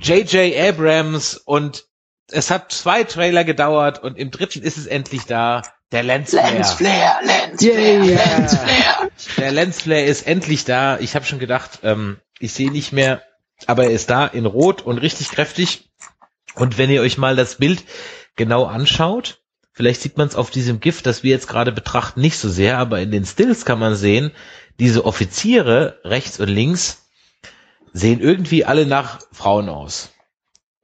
[0.00, 0.56] J.J.
[0.56, 1.84] Abrams und
[2.30, 5.62] es hat zwei Trailer gedauert und im dritten ist es endlich da.
[5.92, 6.52] Der Lens Flare.
[6.54, 8.36] Lens Flare, Lens Flare, yeah.
[8.38, 9.10] Lens Flare.
[9.36, 10.98] Der Lens Flare ist endlich da.
[10.98, 13.22] Ich habe schon gedacht, ähm, ich sehe nicht mehr,
[13.66, 15.90] aber er ist da in Rot und richtig kräftig.
[16.54, 17.82] Und wenn ihr euch mal das Bild
[18.36, 19.42] genau anschaut,
[19.80, 22.76] Vielleicht sieht man es auf diesem Gift, das wir jetzt gerade betrachten, nicht so sehr,
[22.76, 24.30] aber in den Stills kann man sehen,
[24.78, 27.08] diese Offiziere rechts und links
[27.94, 30.10] sehen irgendwie alle nach Frauen aus.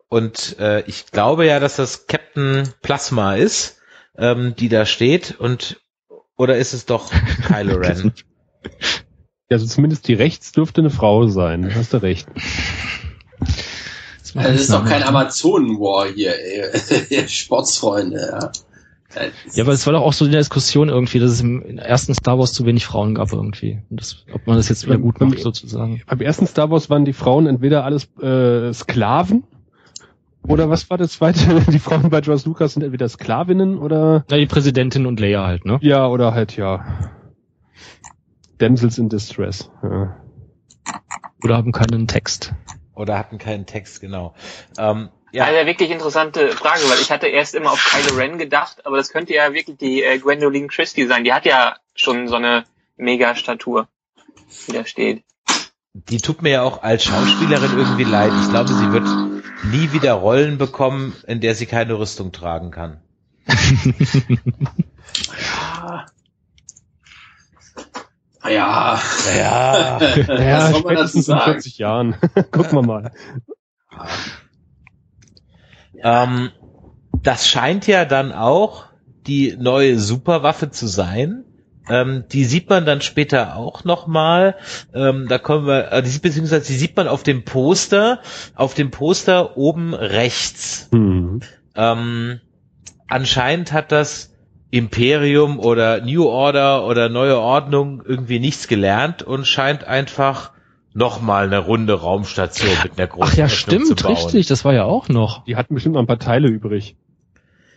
[0.09, 3.83] Und äh, ich glaube ja, dass das Captain Plasma ist,
[4.17, 5.39] ähm, die da steht.
[5.39, 5.79] Und
[6.39, 7.11] oder ist es doch
[7.49, 8.15] Kylo Ren?
[8.63, 8.71] Ja,
[9.57, 11.71] also zumindest die rechts dürfte eine Frau sein.
[11.75, 12.27] Hast du recht.
[13.41, 17.29] Das, das ist doch kein Amazonen-War hier, ey.
[17.29, 18.53] Sportsfreunde, ja.
[19.53, 22.15] Ja, aber es war doch auch so in der Diskussion irgendwie, dass es im ersten
[22.15, 23.81] Star Wars zu wenig Frauen gab irgendwie.
[23.91, 26.03] Und das, ob man das jetzt wieder gut macht, sozusagen.
[26.07, 29.45] Beim ersten Star Wars waren die Frauen entweder alles äh, Sklaven
[30.49, 31.61] oder was war das zweite?
[31.71, 34.25] Die Frauen bei George Lucas sind entweder Sklavinnen oder.
[34.31, 35.79] Ja, die Präsidentin und Leia halt, ne?
[35.83, 36.85] Ja, oder halt, ja.
[38.59, 39.71] Damsels in Distress.
[39.83, 40.17] Ja.
[41.43, 42.55] Oder haben keinen Text.
[42.95, 44.35] Oder hatten keinen Text, genau.
[44.79, 45.45] Ähm, ja.
[45.45, 49.11] Eine wirklich interessante Frage, weil ich hatte erst immer auf Kylo Ren gedacht, aber das
[49.11, 51.25] könnte ja wirklich die äh, Gwendoline Christie sein.
[51.25, 52.65] Die hat ja schon so eine
[52.97, 53.87] Mega-Statur,
[54.67, 55.25] die da steht.
[55.93, 58.33] Die tut mir ja auch als Schauspielerin irgendwie leid.
[58.43, 59.07] Ich glaube, sie wird
[59.65, 63.03] nie wieder Rollen bekommen, in der sie keine Rüstung tragen kann.
[65.77, 66.07] ja.
[68.49, 69.01] Ja.
[69.37, 69.99] Ja.
[69.99, 71.53] ja, Was soll man dazu sagen?
[71.53, 72.17] 40 Jahren.
[72.53, 73.13] Gucken wir mal.
[76.07, 76.51] Ähm,
[77.23, 78.85] das scheint ja dann auch
[79.27, 81.45] die neue Superwaffe zu sein.
[81.89, 84.55] Ähm, die sieht man dann später auch nochmal.
[84.95, 88.21] Ähm, da kommen wir, äh, die, beziehungsweise die sieht man auf dem Poster,
[88.55, 90.89] auf dem Poster oben rechts.
[90.93, 91.41] Mhm.
[91.75, 92.41] Ähm,
[93.09, 94.33] anscheinend hat das
[94.71, 100.53] Imperium oder New Order oder Neue Ordnung irgendwie nichts gelernt und scheint einfach
[100.97, 105.09] nochmal eine runde Raumstation mit einer großen Ach ja, stimmt, richtig, das war ja auch
[105.09, 105.45] noch.
[105.45, 106.97] Die hatten bestimmt noch ein paar Teile übrig.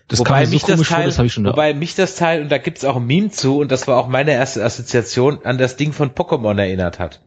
[0.08, 2.84] Das wobei mich so das Teil, vor, das wobei mich das Teil, und da gibt's
[2.84, 6.12] auch ein Meme zu, und das war auch meine erste Assoziation, an das Ding von
[6.12, 7.22] Pokémon erinnert hat.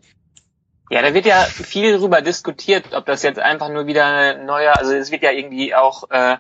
[0.90, 4.76] Ja, da wird ja viel darüber diskutiert, ob das jetzt einfach nur wieder ein neuer,
[4.76, 6.36] also es wird ja irgendwie auch äh,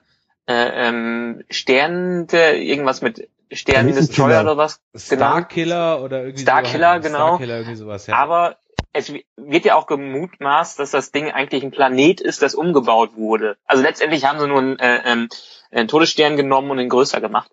[0.46, 4.80] äh, ähm, Sternte, irgendwas mit Sternen Destroyer oder was.
[4.94, 6.04] Starkiller genau.
[6.04, 7.26] oder irgendwie Starkiller, so, genau.
[7.28, 8.14] Starkiller, irgendwie sowas, ja.
[8.16, 8.56] Aber
[8.92, 13.56] es wird ja auch gemutmaßt, dass das Ding eigentlich ein Planet ist, das umgebaut wurde.
[13.64, 15.28] Also letztendlich haben sie nur einen, äh, ähm,
[15.70, 17.50] einen Todesstern genommen und ihn größer gemacht.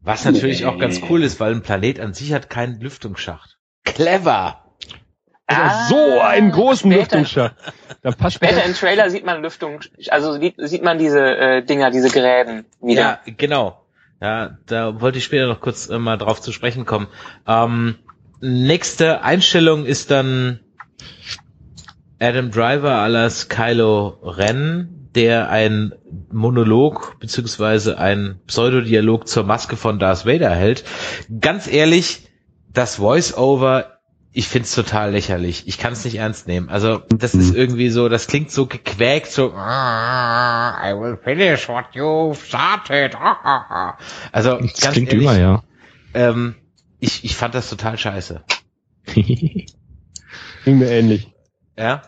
[0.00, 0.66] Was natürlich nee.
[0.66, 3.58] auch ganz cool ist, weil ein Planet an sich hat keinen Lüftungsschacht.
[3.84, 4.58] Clever!
[5.46, 7.56] Ah, so einen großen später, Lüftungsschacht.
[8.02, 11.90] Da passt später im Trailer sieht man Lüftung, also sieht, sieht man diese äh, Dinger,
[11.90, 13.20] diese Gräben wieder.
[13.26, 13.84] Ja, genau.
[14.20, 17.08] Ja, da wollte ich später noch kurz äh, mal drauf zu sprechen kommen.
[17.46, 17.98] Ähm,
[18.42, 20.60] nächste Einstellung ist dann
[22.20, 25.92] Adam Driver alias Kylo Ren, der ein
[26.30, 30.84] Monolog beziehungsweise ein Pseudodialog zur Maske von Darth Vader hält.
[31.40, 32.28] Ganz ehrlich,
[32.72, 33.92] das Voice-Over
[34.34, 35.68] ich find's total lächerlich.
[35.68, 36.70] Ich kann es nicht ernst nehmen.
[36.70, 37.56] Also das ist mhm.
[37.56, 43.14] irgendwie so, das klingt so gequäkt, so ah, I will finish what you've started.
[44.32, 45.62] Also das ganz klingt ehrlich, immer, ja.
[46.14, 46.54] Ähm,
[47.02, 48.42] ich, ich fand das total scheiße.
[49.06, 49.68] Klingt
[50.78, 51.28] mir ähnlich.
[51.76, 52.02] Ja.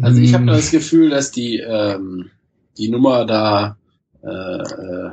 [0.00, 2.30] Also ich habe das Gefühl, dass die ähm,
[2.78, 3.76] die Nummer da
[4.22, 5.10] äh, äh,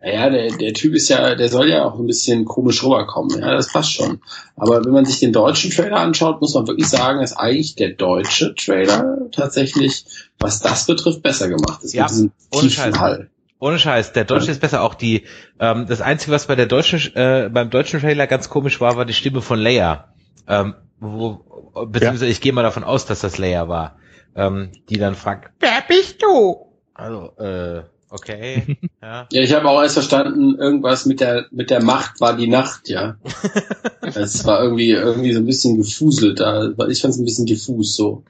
[0.00, 3.40] naja, der, der Typ ist ja, der soll ja auch ein bisschen komisch rüberkommen.
[3.40, 4.20] Ja, das passt schon.
[4.54, 7.94] Aber wenn man sich den deutschen Trailer anschaut, muss man wirklich sagen, dass eigentlich der
[7.94, 10.04] deutsche Trailer tatsächlich,
[10.38, 11.94] was das betrifft, besser gemacht ist.
[11.94, 12.98] Ja, mit diesem Scheiß.
[12.98, 13.30] Hall.
[13.64, 14.82] Ohne Scheiß, der deutsche ist besser.
[14.82, 15.24] Auch die,
[15.58, 19.06] ähm, das Einzige, was bei der deutschen, äh, beim deutschen Trailer ganz komisch war, war
[19.06, 20.12] die Stimme von Leia.
[20.46, 21.40] Ähm, wo,
[21.86, 22.30] beziehungsweise ja.
[22.30, 23.96] ich gehe mal davon aus, dass das Leia war.
[24.36, 26.74] Ähm, die dann fragt, wer bist du?
[26.92, 28.76] Also, äh, Okay.
[29.02, 32.46] Ja, ja ich habe auch erst verstanden, irgendwas mit der mit der Macht war die
[32.46, 33.16] Nacht, ja.
[34.02, 36.38] Es war irgendwie irgendwie so ein bisschen gefuselt.
[36.38, 38.24] Da, ich fand es ein bisschen diffus so.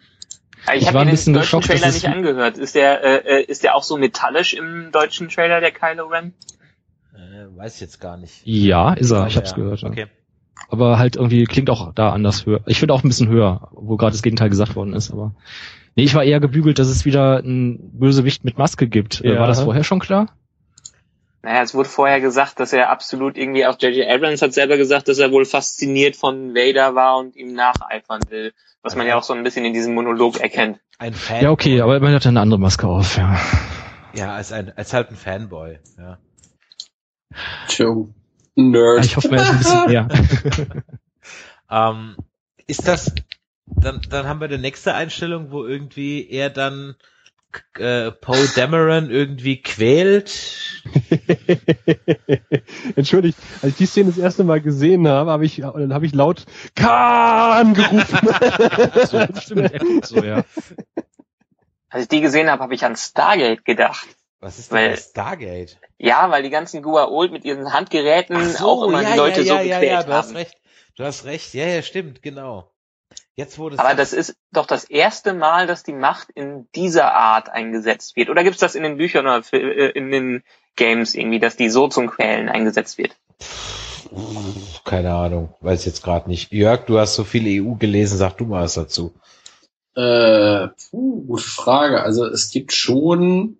[0.72, 2.58] Ich, ich habe mir den deutschen Trailer nicht angehört.
[2.58, 6.32] Ist der äh, äh, ist der auch so metallisch im deutschen Trailer der Kylo Ren?
[7.14, 8.40] Äh, weiß ich jetzt gar nicht.
[8.44, 9.26] Ja, ist er.
[9.26, 9.56] Ich hab's ja.
[9.56, 9.82] gehört.
[9.82, 9.88] Ja.
[9.88, 10.06] Okay.
[10.68, 12.60] Aber halt irgendwie klingt auch da anders höher.
[12.66, 15.10] Ich finde auch ein bisschen höher, wo gerade das Gegenteil gesagt worden ist.
[15.10, 15.34] Aber
[15.96, 19.20] Nee, ich war eher gebügelt, dass es wieder ein Bösewicht mit Maske gibt.
[19.20, 19.38] Ja.
[19.38, 20.36] War das vorher schon klar?
[21.42, 24.08] Naja, es wurde vorher gesagt, dass er absolut irgendwie, auch J.J.
[24.08, 28.54] Abrams hat selber gesagt, dass er wohl fasziniert von Vader war und ihm nacheifern will.
[28.84, 30.78] Was man ja auch so ein bisschen in diesem Monolog erkennt.
[30.98, 31.42] Ein Fan.
[31.42, 33.40] Ja, okay, aber man hat eine andere Maske auf, ja.
[34.14, 36.18] Ja, als ein, als halt ein Fanboy, ja.
[37.68, 38.14] Joe.
[38.54, 39.06] Nerd.
[39.06, 40.08] Ich hoffe, er ist ein bisschen mehr.
[41.70, 42.16] ähm,
[42.66, 43.12] ist das,
[43.66, 46.94] dann, dann haben wir die nächste Einstellung, wo irgendwie er dann
[47.78, 50.82] äh, Poe Dameron irgendwie quält.
[52.96, 56.14] Entschuldigt, als ich die Szene das erste Mal gesehen habe, habe ich, dann habe ich
[56.14, 58.28] laut Kahn gerufen.
[59.06, 60.44] so, stimmt, so, ja.
[61.88, 64.06] Als ich die gesehen habe, habe ich an Stargate gedacht.
[64.40, 65.78] Was ist denn weil, Stargate?
[65.98, 69.54] Ja, weil die ganzen Guaold mit ihren Handgeräten so, auch immer ja, die Leute ja,
[69.54, 70.18] ja, so gequält ja, ja, du haben.
[70.18, 70.56] Hast recht.
[70.96, 71.54] Du hast recht.
[71.54, 72.70] Ja, ja, stimmt, genau.
[73.36, 77.48] Jetzt wurde Aber das ist doch das erste Mal, dass die Macht in dieser Art
[77.48, 78.28] eingesetzt wird.
[78.28, 80.44] Oder gibt es das in den Büchern oder äh, in den
[80.76, 83.16] Games irgendwie, dass die so zum Quälen eingesetzt wird?
[84.84, 86.52] Keine Ahnung, weiß jetzt gerade nicht.
[86.52, 89.14] Jörg, du hast so viel EU gelesen, sag du mal was dazu.
[89.96, 92.02] Äh, puh, gute Frage.
[92.02, 93.58] Also es gibt schon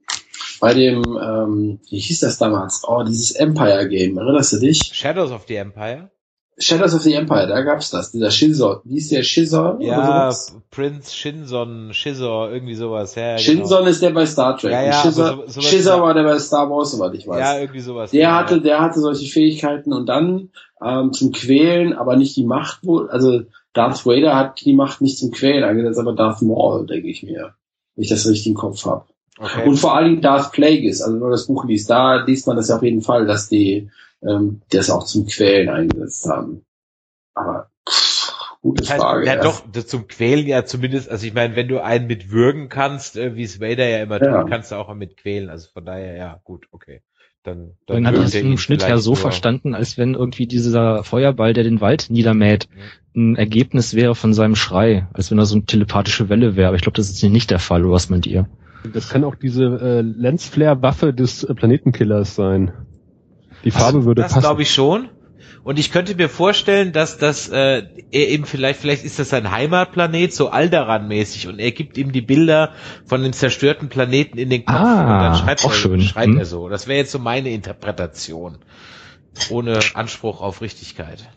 [0.61, 2.83] bei dem, ähm, wie hieß das damals?
[2.87, 4.79] Oh, dieses Empire Game, erinnerst du dich?
[4.93, 6.11] Shadows of the Empire?
[6.59, 8.79] Shadows of the Empire, da gab's das, dieser Shinson.
[8.85, 9.81] Wie ist der Shinson?
[9.81, 10.33] Ja,
[10.71, 13.17] Prinz Shinson, Shizor, irgendwie sowas.
[13.17, 13.91] Ja, Shinson genau.
[13.91, 14.71] ist der bei Star Trek.
[14.71, 17.41] Ja, ja, Shizor, so, Shizor war der bei Star Wars, soweit ich weiß.
[17.41, 18.13] Ja, irgendwie sowas.
[18.13, 22.45] Der ja, hatte, der hatte solche Fähigkeiten und dann ähm, zum Quälen, aber nicht die
[22.45, 23.11] Macht wohl.
[23.11, 27.25] Also Darth Vader hat die Macht nicht zum Quälen eingesetzt, aber Darth Maul, denke ich
[27.25, 27.55] mir,
[27.97, 29.07] wenn ich das richtig im Kopf habe.
[29.39, 29.67] Okay.
[29.67, 32.69] Und vor allem Darth Plagueis, also wenn man das Buch liest, da liest man das
[32.69, 33.91] ja auf jeden Fall, dass die
[34.23, 36.65] ähm, das auch zum Quälen eingesetzt haben.
[37.35, 39.27] Aber pff, gute das heißt, Frage.
[39.27, 42.69] Ja, ja, doch, zum Quälen ja zumindest, also ich meine, wenn du einen mit würgen
[42.69, 44.43] kannst, äh, wie es Vader ja immer ja.
[44.43, 45.51] tut, kannst du auch mit quälen.
[45.51, 47.03] Also von daher, ja, gut, okay.
[47.43, 49.17] Dann, dann hat das im Schnitt ja so nur...
[49.19, 52.69] verstanden, als wenn irgendwie dieser Feuerball, der den Wald niedermäht,
[53.13, 53.33] mhm.
[53.33, 56.69] ein Ergebnis wäre von seinem Schrei, als wenn er so eine telepathische Welle wäre.
[56.69, 57.85] Aber ich glaube, das ist hier nicht der Fall.
[57.85, 58.49] oder Was meint ihr?
[58.93, 62.73] Das kann auch diese äh, Lensflare-Waffe des äh, Planetenkillers sein.
[63.65, 64.43] Die Farbe also, würde das passen.
[64.43, 65.09] Das glaube ich schon.
[65.63, 69.51] Und ich könnte mir vorstellen, dass das äh, er eben vielleicht, vielleicht ist das sein
[69.51, 72.73] Heimatplanet, so Alderan-mäßig, und er gibt ihm die Bilder
[73.07, 76.01] von dem zerstörten Planeten in den Kopf ah, und dann schreibt, auch er, schön.
[76.03, 76.39] schreibt hm.
[76.39, 76.69] er so.
[76.69, 78.59] Das wäre jetzt so meine Interpretation.
[79.49, 81.29] Ohne Anspruch auf Richtigkeit.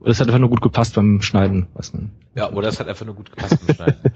[0.00, 2.12] Das hat einfach nur gut gepasst beim Schneiden, was man.
[2.36, 4.00] Ja, oder das hat einfach nur gut gepasst beim Schneiden.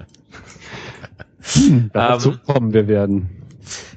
[1.41, 3.29] hm, dazu ähm, kommen wir werden.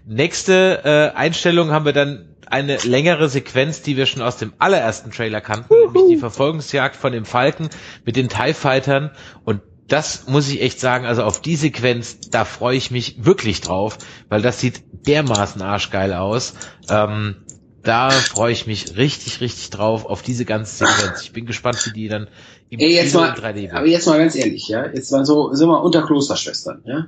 [0.06, 5.10] Nächste äh, Einstellung haben wir dann eine längere Sequenz, die wir schon aus dem allerersten
[5.10, 5.86] Trailer kannten, Uhu.
[5.86, 7.70] nämlich die Verfolgungsjagd von dem Falken
[8.04, 9.10] mit den TIE Fightern
[9.44, 13.60] und das muss ich echt sagen, also auf die Sequenz, da freue ich mich wirklich
[13.60, 16.54] drauf, weil das sieht dermaßen arschgeil aus.
[16.88, 17.36] Ähm,
[17.82, 21.22] da freue ich mich richtig, richtig drauf auf diese ganze Sequenz.
[21.22, 22.28] Ich bin gespannt, wie die dann
[22.70, 23.74] im Ey, jetzt mal, 3D wird.
[23.74, 27.06] Aber jetzt mal ganz ehrlich, ja, jetzt mal so, sind wir unter Klosterschwestern, ja.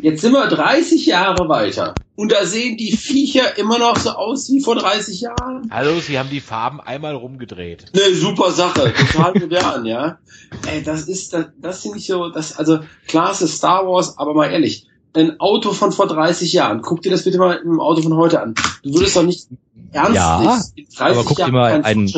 [0.00, 4.50] Jetzt sind wir 30 Jahre weiter und da sehen die Viecher immer noch so aus
[4.50, 5.70] wie vor 30 Jahren.
[5.70, 7.92] Hallo, sie haben die Farben einmal rumgedreht.
[7.94, 10.18] Ne, super Sache, total modern, ja.
[10.66, 14.34] Ey, das ist, das, das finde ich so, das, also klar ist Star Wars, aber
[14.34, 18.02] mal ehrlich, ein Auto von vor 30 Jahren, guck dir das bitte mal im Auto
[18.02, 18.54] von heute an.
[18.82, 19.48] Du würdest doch nicht
[19.92, 22.12] ernstlich ja, in 30 aber guck Jahren dir mal einen,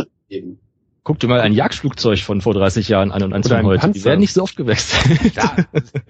[1.05, 3.81] Guck dir mal ein Jagdflugzeug von vor 30 Jahren an und eins von heute.
[3.81, 3.99] Panzer.
[3.99, 5.35] Die werden nicht so oft gewechselt.
[5.35, 5.57] Ja,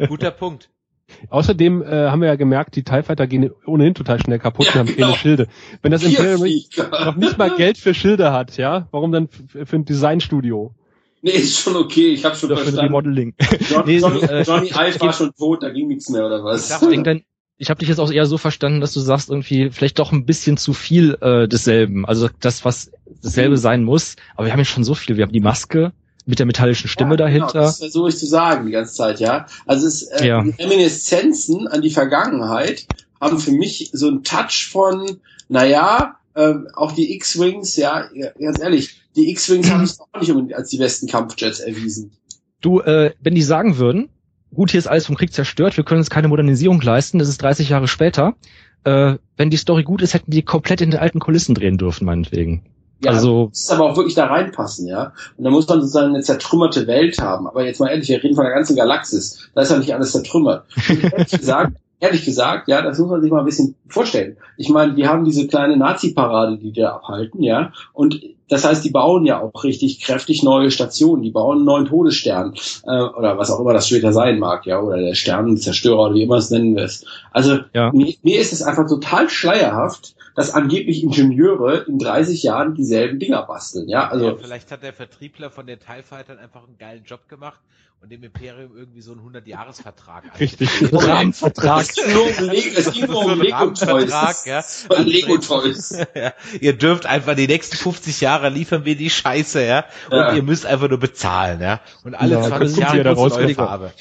[0.06, 0.68] guter Punkt.
[1.28, 4.72] Außerdem äh, haben wir ja gemerkt, die TIE Fighter gehen ohnehin total schnell kaputt ja,
[4.72, 5.06] und haben genau.
[5.08, 5.48] keine Schilde.
[5.82, 6.40] Wenn das Imperium
[7.04, 10.74] noch nicht mal Geld für Schilde hat, ja, warum dann für ein Designstudio?
[11.22, 12.80] Nee, ist schon okay, ich habe schon oder verstanden.
[12.80, 13.34] Für Remodeling.
[13.70, 16.68] John, nee, Johnny, äh, Johnny Ive war schon tot, da ging nichts mehr, oder was?
[16.68, 17.22] Ich denke dann,
[17.58, 20.26] ich habe dich jetzt auch eher so verstanden, dass du sagst, irgendwie vielleicht doch ein
[20.26, 22.04] bisschen zu viel äh, desselben.
[22.04, 22.90] Also das, was
[23.22, 23.60] dasselbe mhm.
[23.60, 24.16] sein muss.
[24.34, 25.16] Aber wir haben ja schon so viel.
[25.16, 25.92] Wir haben die Maske,
[26.24, 27.52] mit der metallischen Stimme ja, dahinter.
[27.52, 29.46] Genau, das versuche ich zu sagen die ganze Zeit, ja.
[29.66, 30.42] Also es, äh, ja.
[30.42, 32.86] die Reminiszenzen an die Vergangenheit
[33.20, 38.08] haben für mich so einen Touch von, naja, äh, auch die X-Wings, ja,
[38.38, 42.12] ganz ehrlich, die X-Wings haben sich auch nicht unbedingt als die besten Kampfjets erwiesen.
[42.60, 44.08] Du, äh, wenn die sagen würden,
[44.54, 47.42] gut, hier ist alles vom Krieg zerstört, wir können uns keine Modernisierung leisten, das ist
[47.42, 48.34] 30 Jahre später,
[48.84, 52.04] äh, wenn die Story gut ist, hätten die komplett in den alten Kulissen drehen dürfen,
[52.04, 52.62] meinetwegen.
[53.04, 55.12] Ja, also muss aber auch wirklich da reinpassen, ja.
[55.36, 57.46] Und da muss man sozusagen eine zertrümmerte Welt haben.
[57.46, 59.50] Aber jetzt mal ehrlich, wir reden von der ganzen Galaxis.
[59.54, 60.64] Da ist ja nicht alles zertrümmert.
[60.88, 64.36] ehrlich gesagt, ehrlich gesagt, ja, das muss man sich mal ein bisschen vorstellen.
[64.56, 67.72] Ich meine, wir haben diese kleine Nazi-Parade, die da abhalten, ja.
[67.92, 71.22] Und das heißt, die bauen ja auch richtig kräftig neue Stationen.
[71.22, 74.80] Die bauen einen neuen Todesstern äh, oder was auch immer das später sein mag, ja,
[74.80, 77.06] oder der Sternenzerstörer oder wie immer es nennen wirst.
[77.30, 77.90] Also ja.
[77.92, 83.42] mir, mir ist es einfach total schleierhaft, dass angeblich Ingenieure in 30 Jahren dieselben Dinger
[83.42, 83.88] basteln.
[83.88, 87.28] Ja, also ja, vielleicht hat der Vertriebler von den TIE Fightern einfach einen geilen Job
[87.28, 87.60] gemacht
[88.02, 90.40] und dem Imperium irgendwie so einen 100-Jahres-Vertrag.
[90.40, 91.82] Richtig, Rahmenvertrag.
[91.82, 91.94] Es
[92.92, 94.44] ging nur um Lego-Toys.
[94.44, 94.64] Ja.
[94.98, 95.98] Lego-Toys.
[96.14, 96.32] ja.
[96.60, 99.84] Ihr dürft einfach die nächsten 50 Jahre liefern wir die Scheiße, ja.
[100.10, 100.34] Und ja.
[100.34, 101.80] ihr müsst einfach nur bezahlen, ja.
[102.02, 103.92] Und alle ja, 20 Jahre neue Farbe.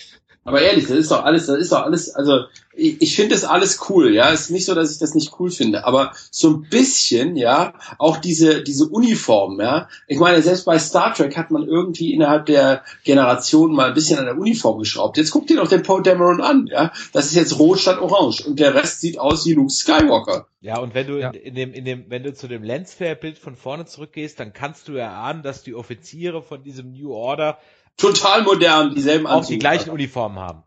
[0.43, 3.43] Aber ehrlich, das ist doch alles, das ist doch alles, also ich, ich finde das
[3.43, 4.31] alles cool, ja.
[4.31, 7.73] Es ist nicht so, dass ich das nicht cool finde, aber so ein bisschen, ja,
[7.99, 9.87] auch diese, diese Uniform, ja.
[10.07, 14.17] Ich meine, selbst bei Star Trek hat man irgendwie innerhalb der Generation mal ein bisschen
[14.17, 15.17] an der Uniform geschraubt.
[15.17, 16.91] Jetzt guckt ihr doch den Paul Dameron an, ja.
[17.13, 20.47] Das ist jetzt rot statt orange und der Rest sieht aus wie Luke Skywalker.
[20.61, 21.29] Ja, und wenn du ja.
[21.31, 24.93] in, dem, in dem, wenn du zu dem Lensflare-Bild von vorne zurückgehst, dann kannst du
[24.93, 27.57] erahnen, dass die Offiziere von diesem New Order
[27.97, 29.93] total modern, dieselben Auch Anzüge die gleichen haben.
[29.93, 30.63] Uniformen haben.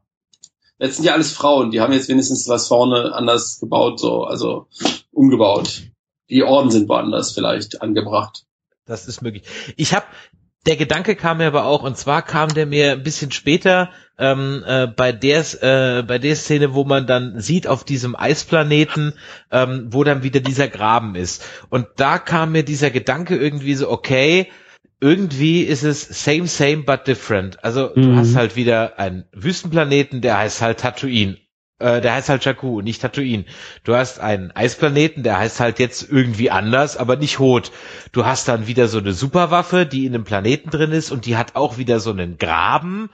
[0.79, 4.67] Das sind ja alles Frauen, die haben jetzt wenigstens was vorne anders gebaut, so, also
[5.13, 5.83] umgebaut.
[6.31, 8.45] Die Orden sind woanders vielleicht angebracht.
[8.87, 9.45] Das ist möglich.
[9.77, 10.07] Ich habe
[10.67, 14.65] der Gedanke kam mir aber auch, und zwar kam der mir ein bisschen später ähm,
[14.67, 19.13] äh, bei der äh, bei der Szene, wo man dann sieht auf diesem Eisplaneten,
[19.51, 21.45] ähm, wo dann wieder dieser Graben ist.
[21.69, 24.51] Und da kam mir dieser Gedanke irgendwie so, okay,
[25.05, 27.63] irgendwie ist es same, same, but different.
[27.63, 28.03] Also mhm.
[28.03, 31.37] du hast halt wieder einen Wüstenplaneten, der heißt halt Tatooine.
[31.79, 33.45] Äh, der heißt halt Jakku, nicht Tatooine.
[33.83, 37.71] Du hast einen Eisplaneten, der heißt halt jetzt irgendwie anders, aber nicht Hot.
[38.13, 41.37] Du hast dann wieder so eine Superwaffe, die in einem Planeten drin ist und die
[41.37, 43.11] hat auch wieder so einen Graben.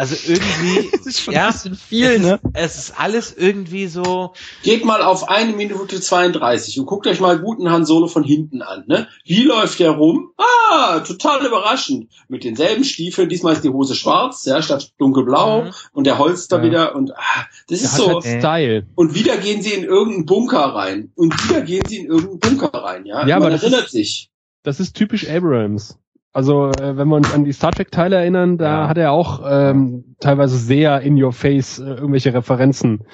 [0.00, 2.40] Also irgendwie, das ist schon ja, ein bisschen viel, es ne?
[2.42, 4.32] Ist, es ist alles irgendwie so.
[4.62, 8.62] Geht mal auf eine Minute 32 und guckt euch mal guten Han Solo von hinten
[8.62, 9.08] an, ne?
[9.26, 10.30] Wie läuft der rum?
[10.38, 12.10] Ah, total überraschend.
[12.28, 15.70] Mit denselben Stiefeln, diesmal ist die Hose schwarz, ja, statt dunkelblau mhm.
[15.92, 16.62] und der Holster ja.
[16.62, 18.22] wieder und ah, das ist so.
[18.22, 18.86] Halt Style.
[18.94, 21.12] Und wieder gehen sie in irgendeinen Bunker rein.
[21.14, 23.26] Und wieder gehen sie in irgendeinen Bunker rein, ja?
[23.26, 24.30] Ja, Man aber erinnert ist, sich.
[24.62, 25.98] Das ist typisch Abrams.
[26.32, 28.88] Also äh, wenn wir uns an die Star Trek Teile erinnern, da ja.
[28.88, 33.04] hat er auch ähm, teilweise sehr in your face äh, irgendwelche Referenzen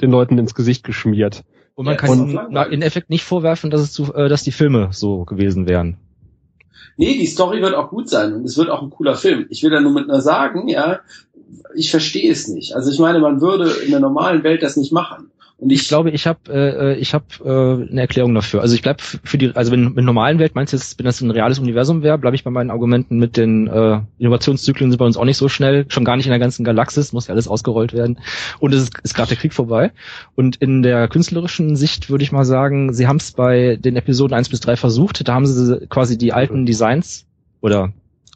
[0.00, 1.44] den Leuten ins Gesicht geschmiert.
[1.74, 4.88] Und man ja, kann in Effekt nicht vorwerfen, dass es zu, äh, dass die Filme
[4.90, 5.96] so gewesen wären.
[6.96, 9.46] Nee, die Story wird auch gut sein und es wird auch ein cooler Film.
[9.50, 10.98] Ich will da nur mit nur sagen, ja,
[11.74, 12.74] ich verstehe es nicht.
[12.74, 15.30] Also ich meine, man würde in der normalen Welt das nicht machen.
[15.60, 18.60] Und ich, ich glaube, ich habe äh, ich habe äh, eine Erklärung dafür.
[18.60, 21.20] Also ich bleib für die, also wenn mit normalen Welt meinst du jetzt, wenn das
[21.20, 25.04] ein reales Universum wäre, bleibe ich bei meinen Argumenten mit den äh, Innovationszyklen sind bei
[25.04, 27.48] uns auch nicht so schnell, schon gar nicht in der ganzen Galaxis, muss ja alles
[27.48, 28.20] ausgerollt werden.
[28.60, 29.90] Und es ist, ist gerade der Krieg vorbei.
[30.36, 34.34] Und in der künstlerischen Sicht würde ich mal sagen, sie haben es bei den Episoden
[34.34, 35.26] eins bis drei versucht.
[35.26, 37.26] Da haben sie quasi die alten Designs
[37.60, 37.92] oder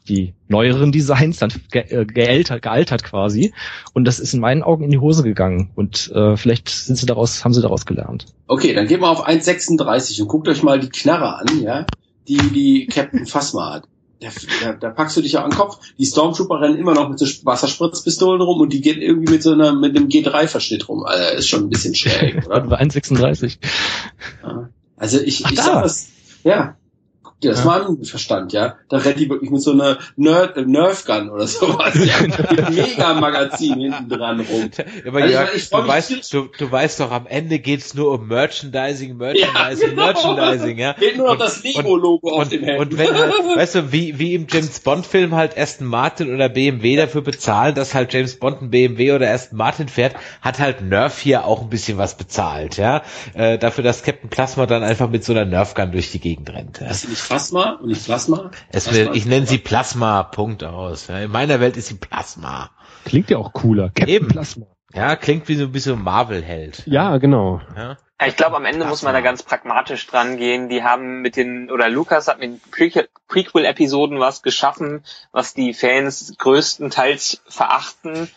[0.07, 3.53] die neueren Designs dann ge äh, gealtert, gealtert quasi.
[3.93, 5.71] Und das ist in meinen Augen in die Hose gegangen.
[5.75, 8.25] Und äh, vielleicht sind sie daraus, haben sie daraus gelernt.
[8.47, 11.85] Okay, dann geht mal auf 1,36 und guckt euch mal die Knarre an, ja,
[12.27, 13.87] die die Captain Phasma hat.
[14.19, 14.29] Da,
[14.61, 15.79] da, da packst du dich ja an den Kopf.
[15.97, 19.51] Die Stormtrooper rennen immer noch mit so Wasserspritzpistolen rum und die gehen irgendwie mit so
[19.51, 21.03] einer, mit einem G3-Verschnitt rum.
[21.03, 22.63] Also, ist schon ein bisschen schräg, oder?
[22.79, 23.57] 1,36.
[24.95, 26.07] Also ich, Ach, ich sag das,
[26.45, 26.77] ja,
[27.43, 27.65] ja, das ja.
[27.65, 28.77] war ein Verstand, ja.
[28.89, 32.21] Da rennt die wirklich mit so einer Nerd, Nerf Gun oder sowas, ja.
[32.21, 34.69] mit Mega-Magazin hinten dran rum.
[34.77, 37.93] Ja, aber also ja, ich, ich du, weißt, du, du weißt doch, am Ende geht's
[37.93, 40.05] nur um Merchandising, Merchandising, ja, genau.
[40.05, 40.93] Merchandising, ja.
[40.93, 42.81] Geht nur noch das Lego-Logo auf den Händen.
[42.81, 46.95] Und wenn, halt, weißt du, wie, wie im James Bond-Film halt Aston Martin oder BMW
[46.95, 51.19] dafür bezahlen, dass halt James Bond ein BMW oder Aston Martin fährt, hat halt Nerf
[51.19, 53.03] hier auch ein bisschen was bezahlt, ja.
[53.33, 56.49] Äh, dafür, dass Captain Plasma dann einfach mit so einer Nerf Gun durch die Gegend
[56.51, 56.79] rennt.
[56.79, 56.87] Ja.
[57.33, 58.51] Plasma und nicht Plasma?
[58.69, 61.09] Es Plasma will, ich nenne sie Plasma, Punkt aus.
[61.09, 62.71] In meiner Welt ist sie Plasma.
[63.05, 63.89] Klingt ja auch cooler.
[63.89, 64.27] Captain Eben.
[64.27, 64.67] Plasma.
[64.93, 66.83] Ja, klingt wie so ein bisschen Marvel-Held.
[66.85, 67.61] Ja, genau.
[67.75, 67.97] Ja.
[68.25, 68.89] Ich glaube, am Ende Plasma.
[68.91, 70.69] muss man da ganz pragmatisch dran gehen.
[70.69, 72.61] Die haben mit den, oder Lukas hat mit
[73.27, 78.29] Prequel-Episoden was geschaffen, was die Fans größtenteils verachten.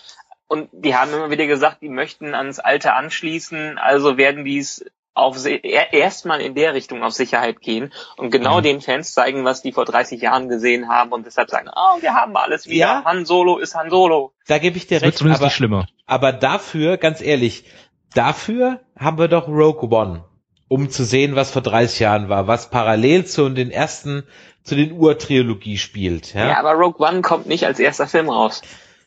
[0.49, 4.85] Und die haben immer wieder gesagt, die möchten ans Alte anschließen, also werden die es
[5.17, 8.65] auf erstmal in der Richtung auf Sicherheit gehen und genau mhm.
[8.65, 12.15] den Fans zeigen, was die vor 30 Jahren gesehen haben und deshalb sagen, oh, wir
[12.15, 12.77] haben alles wieder.
[12.77, 13.03] Ja.
[13.05, 14.35] Han Solo ist Han Solo.
[14.47, 15.87] Da gebe ich dir recht, aber, schlimmer.
[16.07, 17.65] aber dafür, ganz ehrlich,
[18.13, 20.25] dafür haben wir doch Rogue One,
[20.69, 24.25] um zu sehen, was vor 30 Jahren war, was parallel zu den ersten,
[24.65, 26.35] zu den Ur-Trilogie spielt.
[26.35, 26.49] Ja?
[26.49, 28.61] ja, aber Rogue One kommt nicht als erster Film raus.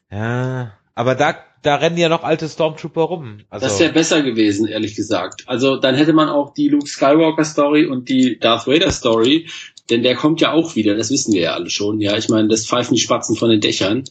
[0.09, 3.41] Ja, aber da da rennen ja noch alte Stormtrooper rum.
[3.49, 5.43] Also das wäre besser gewesen, ehrlich gesagt.
[5.47, 9.49] Also dann hätte man auch die Luke Skywalker Story und die Darth Vader Story,
[9.89, 11.99] denn der kommt ja auch wieder, das wissen wir ja alle schon.
[11.99, 14.03] Ja, ich meine, das pfeifen die Spatzen von den Dächern.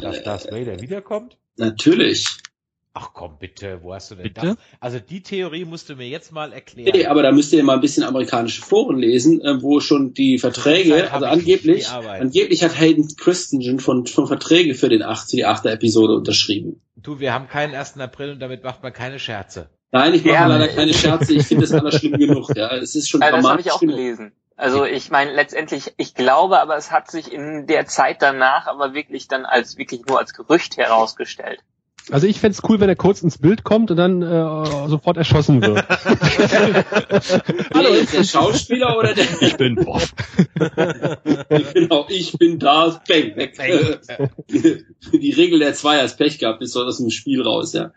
[0.00, 1.36] Dass Darth Vader wiederkommt?
[1.56, 2.26] Natürlich.
[2.96, 4.40] Ach komm, bitte, wo hast du denn bitte?
[4.40, 4.56] das?
[4.78, 6.92] Also die Theorie musst du mir jetzt mal erklären.
[6.94, 10.38] Nee, aber da müsst ihr mal ein bisschen amerikanische Foren lesen, äh, wo schon die
[10.38, 15.66] Verträge, also angeblich, angeblich hat Hayden Christensen von, von Verträge für den 80, 8.
[15.66, 16.82] Episode unterschrieben.
[16.94, 17.98] Du, wir haben keinen 1.
[17.98, 19.70] April und damit macht man keine Scherze.
[19.90, 20.46] Nein, ich mache ja.
[20.46, 22.76] leider keine Scherze, ich finde das alles schlimm genug, ja.
[22.76, 23.64] Es ist schon also dramatisch.
[23.64, 24.32] Das habe ich auch gelesen.
[24.56, 28.94] Also ich meine letztendlich, ich glaube, aber es hat sich in der Zeit danach aber
[28.94, 31.58] wirklich dann als wirklich nur als Gerücht herausgestellt.
[32.10, 35.62] Also ich fände cool, wenn er kurz ins Bild kommt und dann äh, sofort erschossen
[35.62, 35.86] wird.
[37.74, 39.24] Hallo, ist der Schauspieler oder der?
[39.40, 40.12] Ich bin Boff.
[41.72, 43.32] genau, ich bin Darth Bang.
[45.12, 47.92] Die Regel der Zweier ist Pech gehabt, ist so aus dem Spiel raus, ja.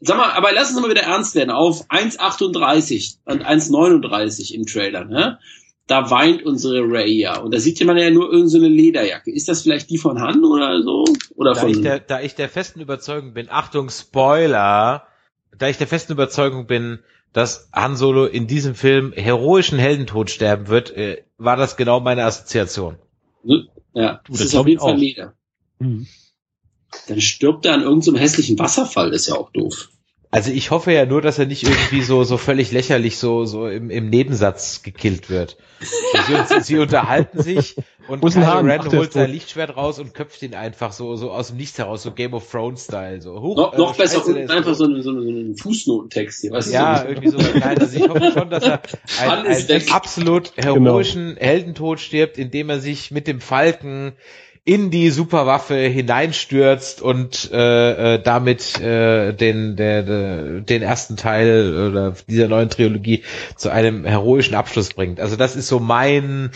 [0.00, 1.50] Sag mal, aber lass uns mal wieder ernst werden.
[1.50, 5.40] Auf 1,38 und 1,39 im Trailer, ne?
[5.88, 7.38] Da weint unsere Ray ja.
[7.40, 9.32] Und da sieht man ja nur irgendeine so Lederjacke.
[9.32, 11.04] Ist das vielleicht die von Han oder so?
[11.34, 15.06] Oder da von ich der, da ich der festen Überzeugung bin, Achtung, Spoiler,
[15.56, 17.00] da ich der festen Überzeugung bin,
[17.32, 22.24] dass Han Solo in diesem Film heroischen Heldentod sterben wird, äh, war das genau meine
[22.24, 22.96] Assoziation.
[23.94, 25.34] Ja, das, das ist auf jeden Fall Leder.
[25.78, 26.06] Mhm.
[27.06, 29.88] Dann stirbt er an irgendeinem so hässlichen Wasserfall, das ist ja auch doof.
[30.30, 33.66] Also ich hoffe ja nur, dass er nicht irgendwie so so völlig lächerlich so so
[33.66, 35.56] im, im Nebensatz gekillt wird.
[35.80, 37.76] Sie, sie unterhalten sich
[38.08, 41.56] und Kylo Ren holt sein Lichtschwert raus und köpft ihn einfach so so aus dem
[41.56, 43.22] Nichts heraus, so Game of Thrones Style.
[43.22, 43.40] So.
[43.40, 46.50] Huch, noch, noch äh, besser, Scheiße, einfach so, ein, so, einen Fußnotentext hier.
[46.50, 47.78] Weißt ja, so irgendwie so klein.
[47.78, 48.82] Also ich hoffe schon, dass er
[49.20, 51.40] einen, einen absolut heroischen genau.
[51.40, 54.12] Heldentod stirbt, indem er sich mit dem Falken
[54.68, 61.88] in die Superwaffe hineinstürzt und äh, äh, damit äh, den der, der, den ersten Teil
[61.88, 63.22] oder dieser neuen Trilogie
[63.56, 65.20] zu einem heroischen Abschluss bringt.
[65.20, 66.50] Also das ist so mein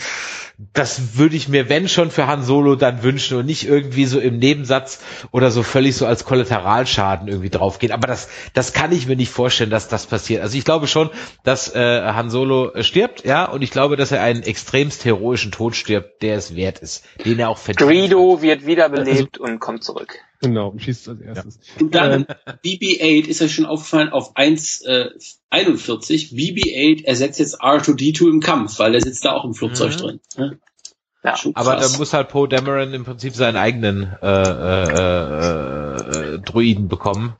[0.57, 4.19] das würde ich mir, wenn schon für Han Solo dann wünschen und nicht irgendwie so
[4.19, 5.01] im Nebensatz
[5.31, 7.91] oder so völlig so als Kollateralschaden irgendwie draufgehen.
[7.91, 10.43] Aber das, das kann ich mir nicht vorstellen, dass das passiert.
[10.43, 11.09] Also ich glaube schon,
[11.43, 15.75] dass äh, Han Solo stirbt, ja, und ich glaube, dass er einen extremst heroischen Tod
[15.75, 17.89] stirbt, der es wert ist, den er auch verdient.
[17.89, 20.19] Greedo wird wiederbelebt also, und kommt zurück.
[20.43, 21.59] Genau, und schießt als erstes.
[21.77, 21.81] Ja.
[21.81, 22.25] Und dann,
[22.65, 24.85] BB-8 ist ja schon aufgefallen auf 1,41.
[24.85, 29.97] Äh, BB-8 ersetzt jetzt R2-D2 im Kampf, weil der sitzt da auch im Flugzeug mhm.
[29.97, 30.19] drin.
[30.35, 30.59] Ne?
[31.23, 36.39] Ja, aber da muss halt Poe Dameron im Prinzip seinen eigenen äh, äh, äh, äh,
[36.39, 37.37] Druiden bekommen.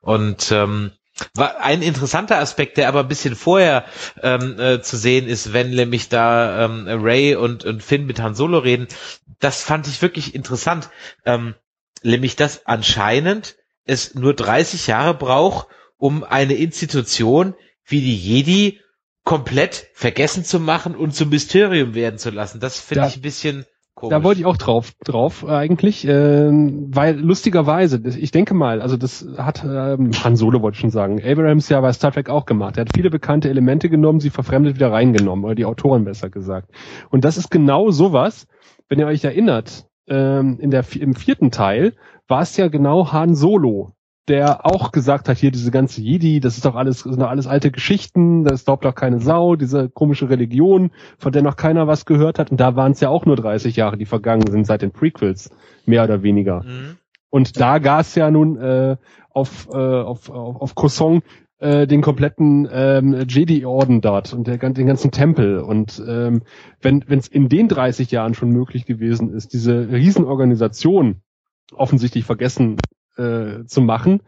[0.00, 0.92] Und ähm,
[1.34, 3.86] war ein interessanter Aspekt, der aber ein bisschen vorher
[4.22, 8.36] ähm, äh, zu sehen ist, wenn nämlich da ähm, Ray und, und Finn mit Han
[8.36, 8.86] Solo reden,
[9.40, 10.88] das fand ich wirklich interessant.
[11.24, 11.56] Ähm,
[12.02, 18.80] nämlich, dass anscheinend es nur 30 Jahre braucht, um eine Institution wie die Jedi
[19.24, 22.60] komplett vergessen zu machen und zum Mysterium werden zu lassen.
[22.60, 23.66] Das finde ich ein bisschen
[23.96, 24.10] Komisch.
[24.10, 28.98] Da wollte ich auch drauf, drauf äh, eigentlich, äh, weil lustigerweise, ich denke mal, also
[28.98, 32.44] das hat ähm, Han Solo wollte ich schon sagen, Abrams ja bei Star Trek auch
[32.44, 32.76] gemacht.
[32.76, 36.68] Er hat viele bekannte Elemente genommen, sie verfremdet wieder reingenommen, oder die Autoren besser gesagt.
[37.08, 38.46] Und das ist genau sowas,
[38.90, 41.94] wenn ihr euch erinnert, ähm, in der im vierten Teil
[42.28, 43.92] war es ja genau Han Solo,
[44.28, 47.46] der auch gesagt hat, hier diese ganze Jedi, das ist doch alles, sind doch alles
[47.46, 52.06] alte Geschichten, das glaubt doch keine Sau, diese komische Religion, von der noch keiner was
[52.06, 52.50] gehört hat.
[52.50, 55.50] Und da waren es ja auch nur 30 Jahre, die vergangen sind seit den Prequels,
[55.84, 56.62] mehr oder weniger.
[56.64, 56.96] Mhm.
[57.30, 58.96] Und da gab es ja nun äh,
[59.30, 61.22] auf, äh, auf, auf, auf Kosong
[61.58, 65.58] äh, den kompletten ähm, Jedi-Orden dort und der, den ganzen Tempel.
[65.58, 66.42] Und ähm,
[66.80, 71.22] wenn es in den 30 Jahren schon möglich gewesen ist, diese Riesenorganisation
[71.72, 72.76] offensichtlich vergessen
[73.16, 74.20] äh, zu machen.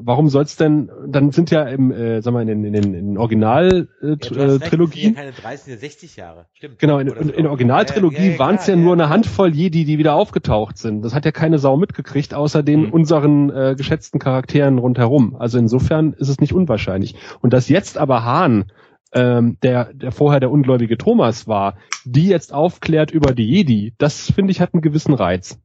[0.00, 3.18] Warum soll's denn, dann sind ja im, äh, sag mal, in den, in in den
[3.18, 5.14] Original-Trilogien.
[5.14, 6.78] Äh, ja, keine 30, 60 Jahre, stimmt.
[6.78, 9.54] Genau, in, in, in der Originaltrilogie ja, ja, ja, waren es ja, nur eine Handvoll
[9.54, 11.02] Jedi, die wieder aufgetaucht sind.
[11.02, 12.92] Das hat ja keine Sau mitgekriegt, außer den mhm.
[12.92, 15.34] unseren äh, geschätzten Charakteren rundherum.
[15.36, 17.16] Also insofern ist es nicht unwahrscheinlich.
[17.40, 18.70] Und dass jetzt aber Hahn
[19.12, 24.30] ähm, der, der vorher der ungläubige Thomas war, die jetzt aufklärt über die Jedi, das
[24.30, 25.58] finde ich hat einen gewissen Reiz.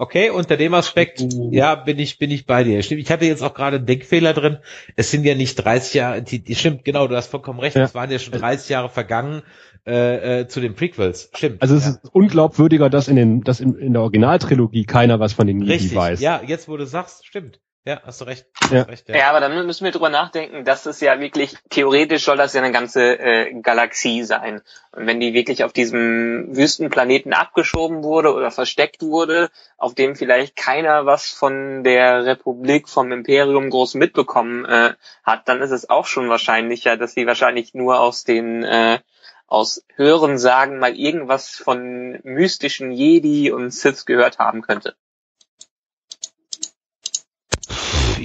[0.00, 2.80] Okay, unter dem Aspekt, ja, bin ich, bin ich bei dir.
[2.84, 4.58] Stimmt, ich hatte jetzt auch gerade einen Denkfehler drin.
[4.94, 7.82] Es sind ja nicht 30 Jahre, die, die, stimmt, genau, du hast vollkommen recht, ja.
[7.82, 9.42] es waren ja schon 30 Jahre vergangen
[9.88, 11.30] äh, äh, zu den Prequels.
[11.34, 11.60] Stimmt.
[11.60, 11.90] Also es ja.
[11.90, 15.92] ist unglaubwürdiger, dass in den, dass in, in der Originaltrilogie keiner was von den Jedi
[15.92, 16.20] weiß.
[16.20, 17.58] Ja, jetzt wo du sagst, stimmt.
[17.88, 18.44] Ja, hast du recht.
[18.60, 18.82] Hast ja.
[18.82, 19.16] recht ja.
[19.16, 19.30] ja.
[19.30, 22.70] aber dann müssen wir drüber nachdenken, dass es ja wirklich, theoretisch soll das ja eine
[22.70, 24.60] ganze äh, Galaxie sein.
[24.92, 30.54] Und wenn die wirklich auf diesem Wüstenplaneten abgeschoben wurde oder versteckt wurde, auf dem vielleicht
[30.54, 34.92] keiner was von der Republik, vom Imperium groß mitbekommen äh,
[35.24, 38.98] hat, dann ist es auch schon wahrscheinlicher, dass sie wahrscheinlich nur aus den äh,
[39.46, 44.94] aus Hören sagen mal irgendwas von mystischen Jedi und Sith gehört haben könnte.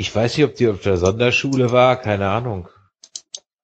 [0.03, 2.67] Ich weiß nicht, ob die auf der Sonderschule war, keine Ahnung.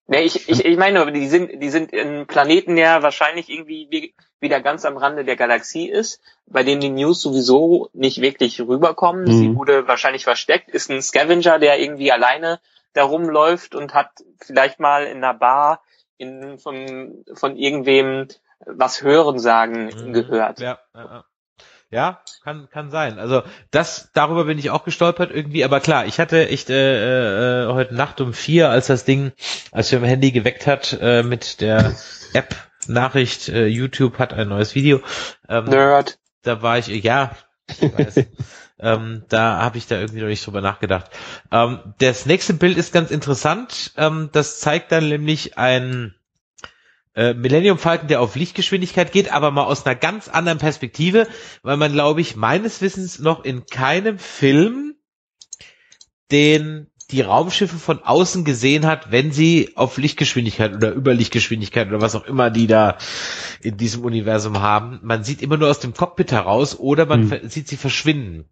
[0.07, 4.61] Nee, ich, ich, ich meine, die sind, die sind in Planeten ja wahrscheinlich irgendwie wieder
[4.61, 9.25] ganz am Rande der Galaxie ist, bei denen die News sowieso nicht wirklich rüberkommen.
[9.25, 9.37] Mhm.
[9.37, 12.61] Sie wurde wahrscheinlich versteckt, ist ein Scavenger, der irgendwie alleine
[12.93, 14.11] da rumläuft und hat
[14.41, 15.83] vielleicht mal in einer Bar
[16.17, 18.29] in, von, von irgendwem
[18.65, 20.13] was hören sagen mhm.
[20.13, 20.61] gehört.
[20.61, 21.25] Ja, ja, ja.
[21.91, 23.17] Ja, kann kann sein.
[23.17, 27.73] Also das darüber bin ich auch gestolpert irgendwie, aber klar, ich hatte echt äh, äh,
[27.73, 29.31] heute Nacht um vier, als das Ding,
[29.71, 31.95] als wir mein Handy geweckt hat äh, mit der
[32.33, 32.55] App
[32.87, 35.01] Nachricht, äh, YouTube hat ein neues Video.
[35.47, 36.19] Ähm, Nerd.
[36.43, 37.35] Da war ich, ja,
[37.67, 38.25] ich weiß.
[38.79, 41.11] ähm, da habe ich da irgendwie noch nicht drüber nachgedacht.
[41.51, 43.93] Ähm, das nächste Bild ist ganz interessant.
[43.97, 46.15] Ähm, das zeigt dann nämlich ein
[47.19, 51.27] äh, Millennium Falcon, der auf Lichtgeschwindigkeit geht, aber mal aus einer ganz anderen Perspektive,
[51.63, 54.95] weil man, glaube ich, meines Wissens noch in keinem Film
[56.31, 62.15] den die Raumschiffe von außen gesehen hat, wenn sie auf Lichtgeschwindigkeit oder Überlichtgeschwindigkeit oder was
[62.15, 62.99] auch immer die da
[63.61, 64.99] in diesem Universum haben.
[65.01, 67.49] Man sieht immer nur aus dem Cockpit heraus oder man hm.
[67.49, 68.45] sieht sie verschwinden.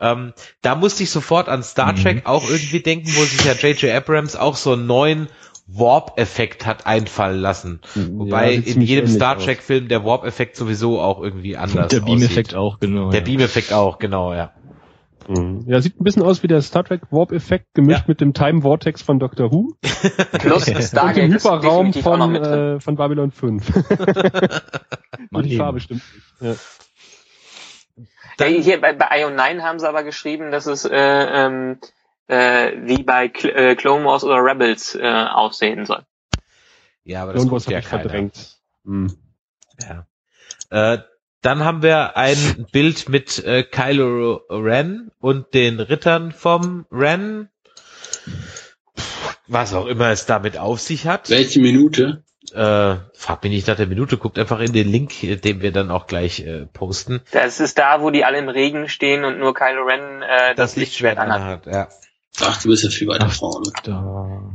[0.00, 0.32] Ähm,
[0.62, 2.26] da musste ich sofort an Star Trek mhm.
[2.26, 3.94] auch irgendwie denken, wo sich ja J.J.
[3.94, 5.28] Abrams auch so einen neuen
[5.66, 7.80] Warp-Effekt hat einfallen lassen.
[7.94, 12.78] Wobei ja, in jedem Star Trek-Film der Warp-Effekt sowieso auch irgendwie anders Der Beam-Effekt auch,
[12.80, 13.10] genau.
[13.10, 13.24] Der ja.
[13.24, 14.52] Beam-Effekt auch, genau, ja.
[15.28, 15.64] Mhm.
[15.66, 18.04] Ja, sieht ein bisschen aus wie der Star Trek Warp-Effekt gemischt ja.
[18.08, 19.74] mit dem Time Vortex von Doctor Who.
[20.32, 23.72] Plus Und dem Hyperraum von, äh, von Babylon 5.
[25.30, 26.02] Man die Farbe stimmt
[26.40, 26.58] nicht.
[28.40, 28.46] Ja.
[28.46, 31.78] Hier bei, bei Ion 9 haben sie aber geschrieben, dass es äh, ähm,
[32.32, 36.02] äh, wie bei Cl äh, Clone Wars oder Rebels äh, aussehen soll.
[37.04, 38.58] Ja, aber das Clone Wars ja verdrängt.
[38.84, 39.16] Hm.
[39.80, 40.06] Ja.
[40.70, 40.98] Äh,
[41.42, 47.48] dann haben wir ein Bild mit äh, Kylo Ren und den Rittern vom Ren.
[49.48, 51.28] Was auch immer es damit auf sich hat.
[51.30, 52.22] Welche Minute?
[52.54, 55.90] äh, frag mich nicht nach der Minute, guckt einfach in den Link, den wir dann
[55.90, 57.20] auch gleich äh, posten.
[57.30, 60.72] Das ist da, wo die alle im Regen stehen und nur Kylo Ren äh, das,
[60.72, 61.66] das Lichtschwert anhat.
[61.66, 61.88] Ja.
[62.40, 63.70] Ach, du bist ja viel weiter vorne.
[63.84, 64.52] Da.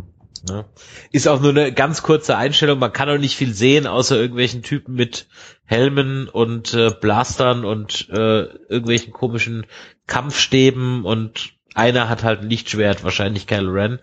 [0.49, 0.65] Ne?
[1.11, 2.79] Ist auch nur eine ganz kurze Einstellung.
[2.79, 5.27] Man kann auch nicht viel sehen, außer irgendwelchen Typen mit
[5.65, 9.65] Helmen und äh, Blastern und äh, irgendwelchen komischen
[10.05, 13.99] Kampfstäben und einer hat halt ein Lichtschwert, wahrscheinlich Kylo Ren.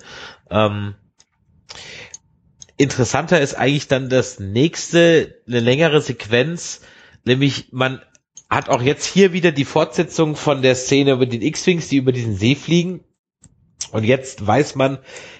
[0.50, 0.94] Ähm,
[2.76, 6.82] interessanter ist eigentlich dann das nächste, eine längere Sequenz,
[7.24, 8.00] nämlich man
[8.50, 12.12] hat auch jetzt hier wieder die Fortsetzung von der Szene über den X-Wings, die über
[12.12, 13.02] diesen See fliegen.
[13.92, 14.98] Und jetzt weiß man,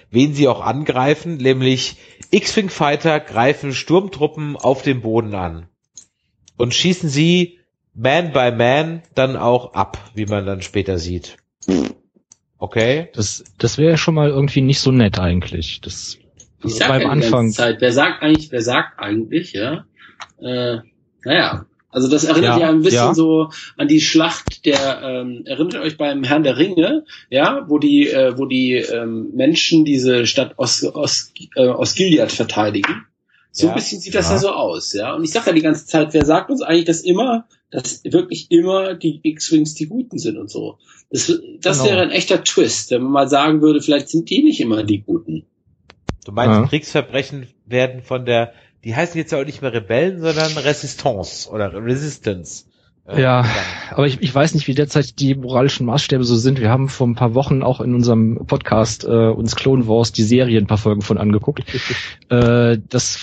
[0.09, 1.97] wen sie auch angreifen, nämlich
[2.31, 5.67] X-Wing Fighter greifen Sturmtruppen auf dem Boden an
[6.57, 7.59] und schießen sie
[7.93, 11.37] Man by Man dann auch ab, wie man dann später sieht.
[12.57, 13.09] Okay.
[13.13, 15.81] Das, das wäre schon mal irgendwie nicht so nett eigentlich.
[15.81, 16.17] Das
[16.63, 17.51] ich sag beim Anfang.
[17.51, 19.85] Zeit, wer sagt eigentlich, wer sagt eigentlich, ja?
[20.39, 20.79] Äh,
[21.23, 21.65] naja,
[21.95, 23.13] also das erinnert ja, ja ein bisschen ja.
[23.13, 28.09] so an die Schlacht der, ähm, erinnert euch beim Herrn der Ringe, ja, wo die,
[28.09, 33.05] äh, wo die ähm, Menschen diese Stadt Os, Os, äh, Osgiliath verteidigen.
[33.53, 34.39] So ja, ein bisschen sieht das ja.
[34.39, 35.15] so aus, ja.
[35.15, 38.47] Und ich sage ja die ganze Zeit, wer sagt uns eigentlich, dass immer, dass wirklich
[38.49, 40.79] immer die X-Wings die Guten sind und so.
[41.09, 41.27] Das,
[41.61, 41.91] das genau.
[41.91, 45.01] wäre ein echter Twist, wenn man mal sagen würde, vielleicht sind die nicht immer die
[45.01, 45.45] Guten.
[46.25, 46.67] Du meinst, ja.
[46.67, 48.51] Kriegsverbrechen werden von der
[48.85, 52.65] die heißen jetzt auch nicht mehr Rebellen, sondern Resistance oder Resistance.
[53.07, 53.45] Äh, ja,
[53.91, 56.59] aber ich, ich weiß nicht, wie derzeit die moralischen Maßstäbe so sind.
[56.59, 60.23] Wir haben vor ein paar Wochen auch in unserem Podcast äh, uns Clone Wars die
[60.23, 61.63] Serie ein paar Folgen von angeguckt.
[62.29, 63.19] äh, das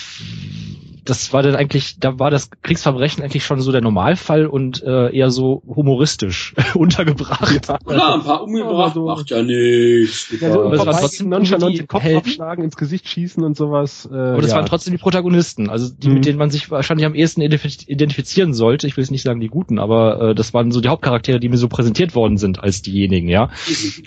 [1.05, 5.15] das war dann eigentlich, da war das Kriegsverbrechen eigentlich schon so der Normalfall und äh,
[5.15, 7.67] eher so humoristisch untergebracht.
[7.67, 10.33] Ja, ja ein paar umgebracht, so, macht ja nichts.
[10.39, 12.19] Ja, so aber es war trotzdem nonchalant den Kopf Helden.
[12.19, 14.07] aufschlagen, ins Gesicht schießen und sowas.
[14.11, 14.57] Äh, aber das ja.
[14.57, 16.13] waren trotzdem die Protagonisten, also die, mhm.
[16.15, 18.87] mit denen man sich wahrscheinlich am ehesten identifizieren sollte.
[18.87, 21.49] Ich will jetzt nicht sagen die Guten, aber äh, das waren so die Hauptcharaktere, die
[21.49, 23.49] mir so präsentiert worden sind als diejenigen, ja.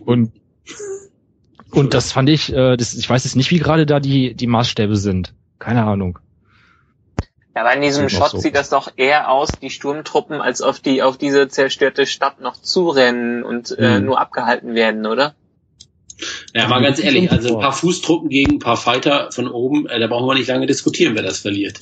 [0.05, 0.33] Und
[1.73, 4.47] und das fand ich, äh, das, ich weiß jetzt nicht, wie gerade da die die
[4.47, 5.35] Maßstäbe sind.
[5.59, 6.19] Keine Ahnung.
[7.57, 8.39] Ja, aber in diesem Shot so.
[8.39, 12.61] sieht das doch eher aus, die Sturmtruppen, als auf die auf diese zerstörte Stadt noch
[12.61, 13.97] zurennen und äh, mhm.
[13.97, 15.35] äh, nur abgehalten werden, oder?
[16.53, 19.99] Ja, mal ganz ehrlich, also ein paar Fußtruppen gegen ein paar Fighter von oben, äh,
[19.99, 21.79] da brauchen wir nicht lange diskutieren, wer das verliert.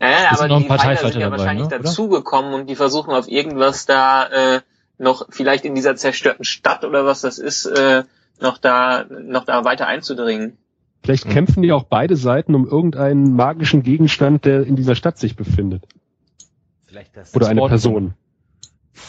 [0.00, 1.78] Ja, ja aber die Fighter sind ja dabei, wahrscheinlich ne?
[1.78, 4.60] dazugekommen und die versuchen auf irgendwas da äh,
[4.98, 8.02] noch vielleicht in dieser zerstörten Stadt oder was das ist, äh,
[8.40, 10.58] noch da noch da weiter einzudringen.
[11.02, 11.30] Vielleicht mhm.
[11.30, 15.86] kämpfen die auch beide Seiten um irgendeinen magischen Gegenstand, der in dieser Stadt sich befindet.
[16.84, 18.14] Vielleicht das Oder eine Person.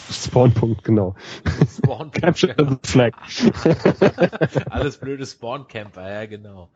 [0.09, 1.15] Spawnpunkt, genau.
[1.77, 2.21] Spawnpunkt.
[2.21, 2.71] Capture genau.
[2.71, 3.13] the flag.
[4.69, 6.69] Alles blöde Spawncamper, ja genau.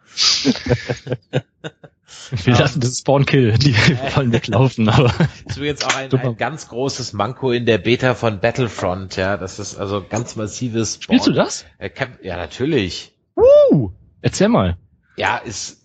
[2.43, 3.76] Wir lassen das Spawn-Kill, die
[4.15, 5.09] wollen weglaufen, aber.
[5.09, 9.38] Das ist übrigens auch ein, ein, ganz großes Manko in der Beta von Battlefront, ja.
[9.38, 11.03] Das ist also ganz massives Spawn.
[11.03, 11.65] Spielst du das?
[11.78, 11.89] Äh,
[12.22, 13.13] ja, natürlich.
[13.36, 13.91] Uh,
[14.22, 14.78] erzähl mal.
[15.18, 15.82] Ja, ist.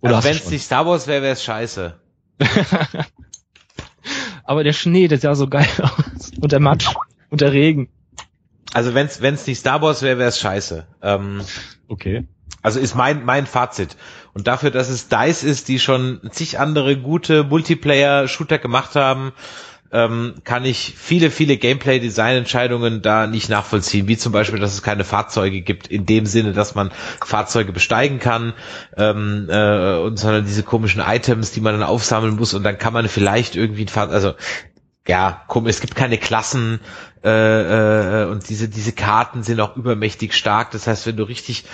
[0.00, 2.00] Oder also wenn es nicht Star Wars wäre, wäre es scheiße.
[4.44, 6.32] Aber der Schnee, der sah so geil aus.
[6.40, 6.88] Und der Matsch.
[7.30, 7.88] Und der Regen.
[8.72, 10.86] Also wenn es nicht Star Wars wäre, wäre es scheiße.
[11.02, 11.42] Ähm,
[11.88, 12.26] okay.
[12.62, 13.96] Also ist mein mein Fazit.
[14.34, 19.32] Und dafür, dass es DICE ist, die schon zig andere gute Multiplayer-Shooter gemacht haben,
[19.92, 25.04] ähm, kann ich viele, viele Gameplay-Design-Entscheidungen da nicht nachvollziehen, wie zum Beispiel, dass es keine
[25.04, 26.90] Fahrzeuge gibt, in dem Sinne, dass man
[27.24, 28.54] Fahrzeuge besteigen kann,
[28.96, 32.92] ähm, äh, und sondern diese komischen Items, die man dann aufsammeln muss und dann kann
[32.92, 34.34] man vielleicht irgendwie ein Fahrzeug, also
[35.06, 36.80] ja, komm, es gibt keine Klassen
[37.24, 37.28] äh,
[38.22, 40.70] äh, und diese, diese Karten sind auch übermächtig stark.
[40.70, 41.64] Das heißt, wenn du richtig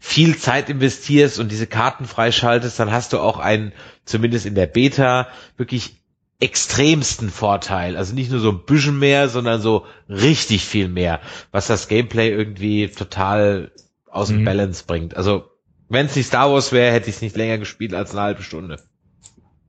[0.00, 3.72] viel Zeit investierst und diese Karten freischaltest, dann hast du auch einen,
[4.04, 5.96] zumindest in der Beta, wirklich
[6.40, 7.96] extremsten Vorteil.
[7.96, 11.20] Also nicht nur so ein bisschen mehr, sondern so richtig viel mehr,
[11.52, 13.72] was das Gameplay irgendwie total
[14.10, 14.44] aus dem mhm.
[14.44, 15.16] Balance bringt.
[15.16, 15.44] Also
[15.88, 18.42] wenn es nicht Star Wars wäre, hätte ich es nicht länger gespielt als eine halbe
[18.42, 18.78] Stunde.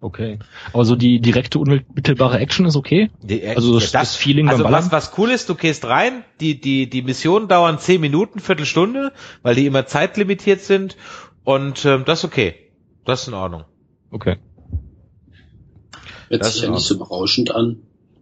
[0.01, 0.39] Okay.
[0.72, 3.09] Aber so die direkte, unmittelbare Action ist okay?
[3.24, 6.59] Die, also das, das, Feeling also beim was, was cool ist, du gehst rein, die,
[6.59, 10.95] die, die Missionen dauern zehn Minuten, Viertelstunde, weil die immer zeitlimitiert sind
[11.43, 12.55] und ähm, das ist okay.
[13.05, 13.63] Das ist in Ordnung.
[14.11, 14.38] Okay.
[16.30, 17.78] Hört das sich ja nicht so berauschend an.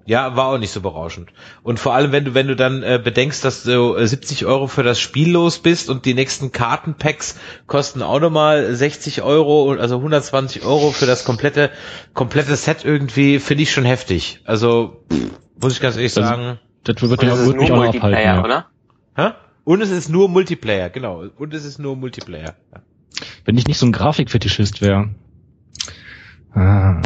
[0.05, 1.29] Ja, war auch nicht so berauschend.
[1.63, 4.67] Und vor allem, wenn du, wenn du dann äh, bedenkst, dass du äh, 70 Euro
[4.67, 9.95] für das Spiel los bist und die nächsten Kartenpacks kosten auch nochmal 60 Euro, also
[9.95, 11.71] 120 Euro für das komplette,
[12.13, 14.41] komplette Set irgendwie, finde ich schon heftig.
[14.43, 15.05] Also,
[15.61, 16.59] muss ich ganz ehrlich sagen.
[16.83, 18.65] Das, das wird ja nur Multiplayer, abhalten, oder?
[19.15, 19.31] Hä?
[19.63, 21.23] Und es ist nur Multiplayer, genau.
[21.37, 22.55] Und es ist nur Multiplayer.
[22.73, 22.81] Ja.
[23.45, 25.11] Wenn ich nicht so ein Grafikfetischist wäre,
[26.55, 27.01] Ah.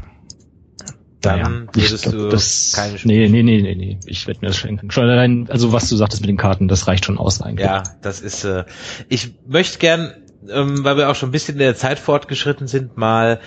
[1.28, 4.00] Dann naja, würdest glaub, du das, keine Nee, nee, nee, nee, nee.
[4.06, 4.92] Ich werde mir das schenken.
[4.92, 7.66] Schon allein, also was du sagtest mit den Karten, das reicht schon aus eigentlich.
[7.66, 8.66] Ja, das ist, äh,
[9.10, 10.14] ich möchte gern
[10.52, 13.40] ähm, weil wir auch schon ein bisschen in der Zeit fortgeschritten sind, mal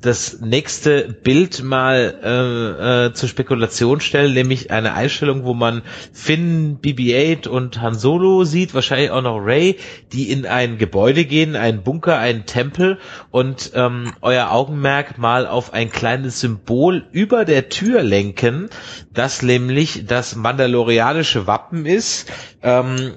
[0.00, 5.82] das nächste Bild mal äh, äh, zur Spekulation stellen, nämlich eine Einstellung, wo man
[6.12, 9.76] Finn, BB-8 und Han Solo sieht, wahrscheinlich auch noch Ray,
[10.12, 12.98] die in ein Gebäude gehen, einen Bunker, einen Tempel
[13.30, 18.70] und ähm, euer Augenmerk mal auf ein kleines Symbol über der Tür lenken,
[19.12, 22.30] das nämlich das mandalorianische Wappen ist.
[22.62, 23.14] Ähm,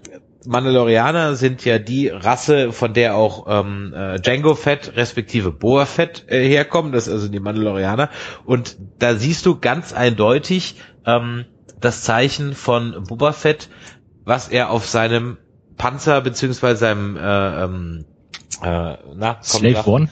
[0.47, 6.25] Mandalorianer sind ja die Rasse, von der auch ähm, äh, Django Fett respektive Boa Fett
[6.29, 6.91] äh, herkommen.
[6.91, 8.09] Das ist also die Mandalorianer.
[8.45, 10.75] Und da siehst du ganz eindeutig
[11.05, 11.45] ähm,
[11.79, 13.69] das Zeichen von Boba Fett,
[14.23, 15.37] was er auf seinem
[15.77, 18.05] Panzer beziehungsweise seinem äh, ähm,
[18.63, 20.09] äh, na, Slave One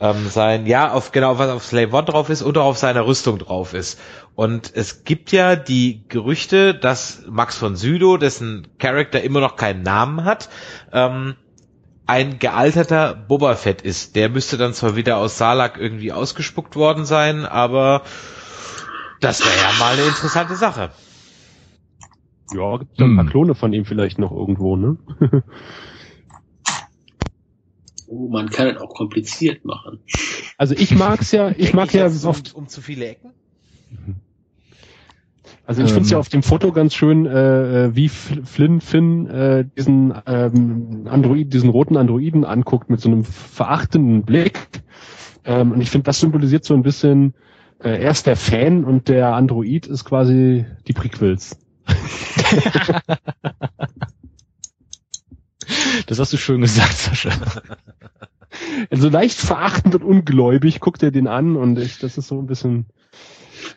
[0.00, 3.38] ähm, sein, ja, auf genau, was auf Slave One drauf ist oder auf seiner Rüstung
[3.38, 3.98] drauf ist.
[4.38, 9.82] Und es gibt ja die Gerüchte, dass Max von Sydow, dessen Charakter immer noch keinen
[9.82, 10.48] Namen hat,
[10.92, 11.34] ähm,
[12.06, 14.14] ein gealterter Boba Fett ist.
[14.14, 18.04] Der müsste dann zwar wieder aus Salak irgendwie ausgespuckt worden sein, aber
[19.18, 20.92] das wäre ja mal eine interessante Sache.
[22.54, 23.10] Ja, gibt hm.
[23.10, 23.30] ein paar hm.
[23.32, 24.98] Klone von ihm vielleicht noch irgendwo, ne?
[28.10, 29.98] Oh, man kann es auch kompliziert machen.
[30.56, 33.32] Also ich mag's ja, ich mag ja oft um, um zu viele Ecken.
[35.68, 38.80] Also ich ähm, finde es ja auf dem Foto ganz schön, äh, äh wie Flynn
[38.80, 44.66] Finn äh, diesen ähm, Android, diesen roten Androiden anguckt mit so einem verachtenden Blick.
[45.44, 47.34] Ähm, und ich finde, das symbolisiert so ein bisschen,
[47.80, 51.58] äh, er ist der Fan und der Android ist quasi die Prequels.
[56.06, 57.30] Das hast du schön gesagt, Sascha.
[58.90, 62.46] Also leicht verachtend und ungläubig guckt er den an und ich, das ist so ein
[62.46, 62.86] bisschen.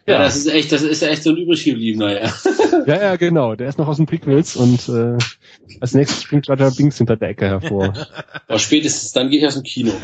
[0.05, 2.33] Ja, ja, das ist echt, das ist echt so ein übriggebliebener, ja.
[2.87, 3.55] Ja, ja, genau.
[3.55, 5.17] Der ist noch aus dem Prequels und äh,
[5.79, 7.93] als nächstes springt Jar Binks hinter der Ecke hervor.
[8.47, 9.91] Aber spätestens dann gehe ich aus dem Kino.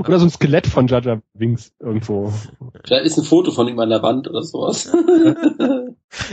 [0.00, 2.32] oder so ein Skelett von Jar Binks irgendwo.
[2.88, 4.92] Da ist ein Foto von ihm an der Wand oder sowas.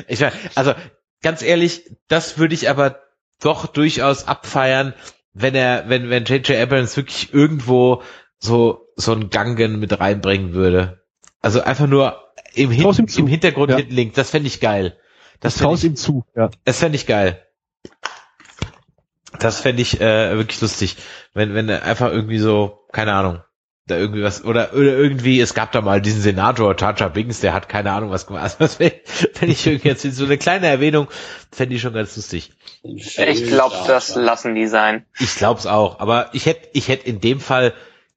[0.07, 0.73] ich meine, also
[1.21, 3.01] ganz ehrlich, das würde ich aber
[3.39, 4.95] doch durchaus abfeiern,
[5.33, 6.57] wenn er, wenn, wenn J.J.
[6.57, 8.01] Abrams wirklich irgendwo
[8.39, 11.01] so, so einen Gangen mit reinbringen würde.
[11.41, 12.21] Also einfach nur
[12.53, 13.77] im, Hin im Hintergrund ja.
[13.77, 14.97] Link, das fände ich geil.
[15.39, 16.49] Das traust ihm zu, ja.
[16.63, 17.43] Das fände ich geil.
[19.39, 20.97] Das fände ich äh, wirklich lustig,
[21.33, 23.41] wenn wenn er einfach irgendwie so, keine Ahnung,
[23.85, 27.53] da irgendwie was oder oder irgendwie es gab da mal diesen Senator Chacha Bings, der
[27.53, 28.43] hat keine Ahnung was gemacht.
[28.43, 31.07] Also das fände ich irgendwie jetzt so eine kleine Erwähnung,
[31.51, 32.51] fände ich schon ganz lustig.
[32.83, 35.05] Ich glaube, das lassen die sein.
[35.19, 37.73] Ich glaube es auch, aber ich hätte ich hätte in dem Fall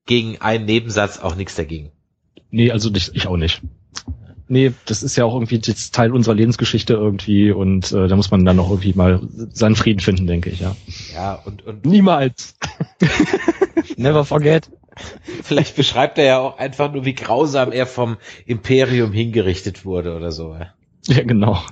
[0.06, 1.92] gegen einen Nebensatz auch nichts dagegen.
[2.50, 3.62] Nee, also ich, ich auch nicht.
[4.48, 8.32] Nee, das ist ja auch irgendwie jetzt Teil unserer Lebensgeschichte irgendwie und äh, da muss
[8.32, 9.20] man dann noch irgendwie mal
[9.52, 10.74] seinen Frieden finden, denke ich, ja.
[11.14, 12.56] Ja, und, und niemals.
[13.96, 14.68] Never forget.
[15.44, 20.32] Vielleicht beschreibt er ja auch einfach nur, wie grausam er vom Imperium hingerichtet wurde oder
[20.32, 20.56] so.
[21.06, 21.62] Ja, genau.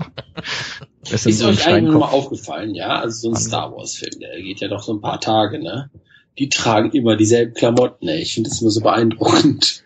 [1.03, 3.01] ist euch eigentlich mal aufgefallen, ja?
[3.01, 5.91] Also so ein Star Wars Film, der geht ja doch so ein paar Tage, ne?
[6.39, 8.20] Die tragen immer dieselben Klamotten, ey.
[8.20, 9.83] Ich finde das immer so beeindruckend.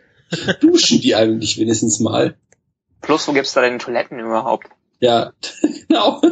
[0.61, 2.37] Duschen die eigentlich wenigstens mal?
[3.01, 4.69] Plus, wo gibt's da denn Toiletten überhaupt?
[5.01, 5.33] Ja,
[5.89, 6.23] genau.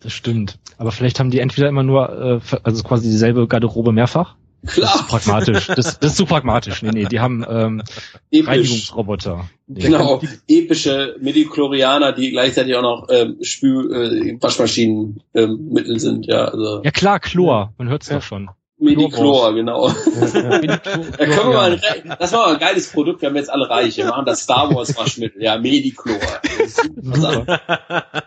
[0.00, 0.58] Das stimmt.
[0.78, 4.36] Aber vielleicht haben die entweder immer nur, äh, also quasi dieselbe Garderobe mehrfach
[4.66, 4.92] Klar.
[4.92, 5.66] Das ist pragmatisch.
[5.68, 6.82] Das, das ist zu pragmatisch.
[6.82, 7.82] Nee, nee, die haben ähm,
[8.30, 8.48] Episch.
[8.48, 9.48] Reinigungsroboter.
[9.66, 9.80] Nee.
[9.80, 16.26] Genau, epische Mediklorianer, die gleichzeitig auch noch ähm, Spül, äh, Waschmaschinenmittel ähm, sind.
[16.26, 16.82] Ja, also.
[16.82, 17.72] ja klar, Chlor.
[17.78, 18.16] Man hört's ja.
[18.16, 18.50] doch schon.
[18.80, 19.88] Medichlor, genau.
[19.88, 19.94] Ja,
[20.26, 20.58] ja.
[20.60, 23.68] da können wir mal ein, das war mal ein geiles Produkt, wir haben jetzt alle
[23.68, 23.96] reich.
[23.96, 26.16] Wir machen das Star Wars Waschmittel, ja, Medichlor.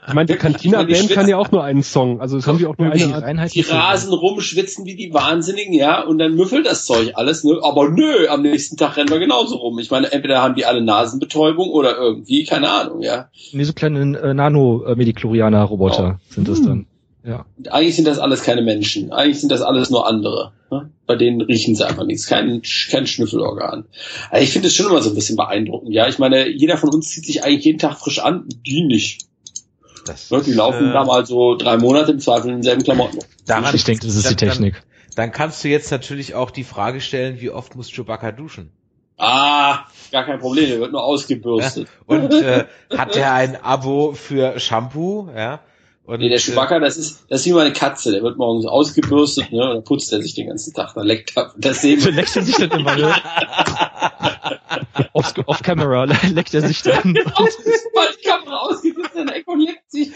[0.07, 2.65] Ich meine, die Cantina Band kann ja auch nur einen Song, also das haben die
[2.65, 3.53] auch nur eine Einheit.
[3.53, 7.59] Die rasen rum, schwitzen wie die Wahnsinnigen, ja, und dann müffelt das Zeug alles, ne?
[7.61, 9.79] Aber nö, am nächsten Tag rennen wir genauso rum.
[9.79, 13.29] Ich meine, entweder haben die alle Nasenbetäubung oder irgendwie, keine Ahnung, ja.
[13.53, 16.33] Nee, so kleine äh, Nano-Mediklorianer-Roboter oh.
[16.33, 16.87] sind das dann.
[17.23, 17.45] Ja.
[17.69, 19.11] Eigentlich sind das alles keine Menschen.
[19.11, 20.53] Eigentlich sind das alles nur andere.
[20.71, 20.89] Ne?
[21.05, 22.25] Bei denen riechen sie einfach nichts.
[22.25, 23.85] Kein, kein Schnüffelorgan.
[24.31, 25.93] Also ich finde es schon immer so ein bisschen beeindruckend.
[25.93, 28.47] Ja, ich meine, jeder von uns zieht sich eigentlich jeden Tag frisch an.
[28.65, 29.27] Die nicht.
[30.05, 30.41] Das ne?
[30.41, 33.19] Die laufen äh, da mal so drei Monate im Zweifel in denselben Klamotten.
[33.45, 34.73] Daran, ich denke, das ist dann, die Technik.
[34.73, 38.71] Dann, dann kannst du jetzt natürlich auch die Frage stellen, wie oft muss Chewbacca duschen?
[39.17, 41.87] Ah, gar kein Problem, der wird nur ausgebürstet.
[41.87, 42.65] Ja, und äh,
[42.97, 45.59] hat er ein Abo für Shampoo, ja?
[46.03, 49.51] Und, nee, der Chewbacca, das ist, das ist wie meine Katze, der wird morgens ausgebürstet,
[49.51, 52.11] ne, und dann putzt er sich den ganzen Tag, dann leckt er, das sehen wir.
[52.15, 53.13] leckt er sich dann immer, ne?
[55.13, 57.15] off, off camera leckt er sich dann.
[57.35, 58.69] Aus, die Kamera
[59.15, 60.11] der Ecke und leckt sich.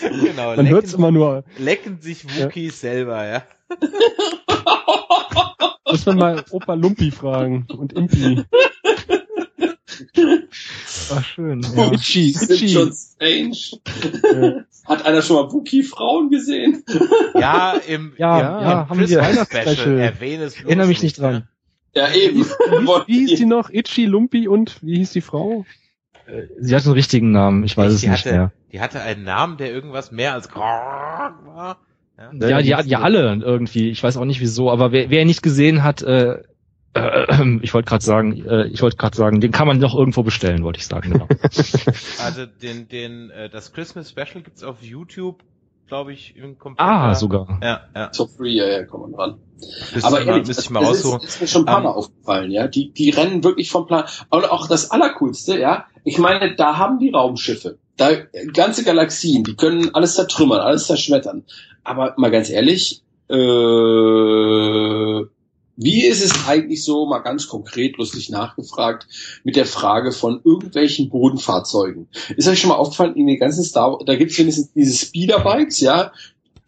[0.00, 1.44] genau, Man hört es immer nur.
[1.56, 2.90] Lecken sich Wookies ja.
[2.90, 3.42] selber, ja.
[5.90, 8.44] Muss man mal Opa Lumpi fragen und Impi.
[11.12, 11.66] Ach, schön.
[11.74, 11.92] Ja.
[11.92, 12.68] Itchy, itchy.
[12.68, 14.64] Schon strange.
[14.86, 16.84] Hat einer schon mal Wookie-Frauen gesehen?
[17.34, 21.48] Ja, im, ja, ja, ja haben wir Special erwähne es Erinnere mich nicht dran.
[21.94, 22.44] Ja, eben.
[22.44, 23.70] Wie, wie hieß die noch?
[23.70, 25.64] Itchy, Lumpi und wie hieß die Frau?
[26.26, 28.52] Äh, sie hatte einen richtigen Namen, ich weiß die es nicht hatte, mehr.
[28.72, 31.78] Die hatte einen Namen, der irgendwas mehr als war.
[32.18, 33.90] Ja, ja die hatten ja alle irgendwie.
[33.90, 36.42] Ich weiß auch nicht wieso, aber wer, wer nicht gesehen hat, äh,
[36.94, 40.22] äh, ich wollte gerade sagen, äh, ich wollte gerade sagen, den kann man noch irgendwo
[40.22, 41.12] bestellen, wollte ich sagen.
[41.12, 41.28] Genau.
[42.24, 45.42] also den, den, äh, das Christmas Special gibt's auf YouTube,
[45.86, 46.88] glaube ich, im Computer.
[46.88, 47.60] Ah, sogar.
[47.62, 48.08] Ja, ja.
[48.12, 49.38] So free, ja, ja, kommt man dran.
[49.94, 51.20] Müsste Aber ehrlich, müsste ich mal raussuchen.
[51.20, 52.68] Ist, ist mir schon ein paar um, Mal aufgefallen, ja.
[52.68, 54.04] Die, die rennen wirklich vom Plan.
[54.30, 55.86] Und auch das Allercoolste, ja.
[56.04, 57.78] Ich meine, da haben die Raumschiffe.
[57.96, 58.10] Da,
[58.52, 61.44] ganze Galaxien, die können alles zertrümmern, alles zerschmettern.
[61.82, 63.34] Aber mal ganz ehrlich, äh,
[65.80, 69.06] wie ist es eigentlich so, mal ganz konkret lustig nachgefragt,
[69.44, 72.08] mit der Frage von irgendwelchen Bodenfahrzeugen?
[72.36, 75.78] Ist euch schon mal aufgefallen, in den ganzen Star da gibt es wenigstens diese Speederbikes,
[75.78, 76.10] ja,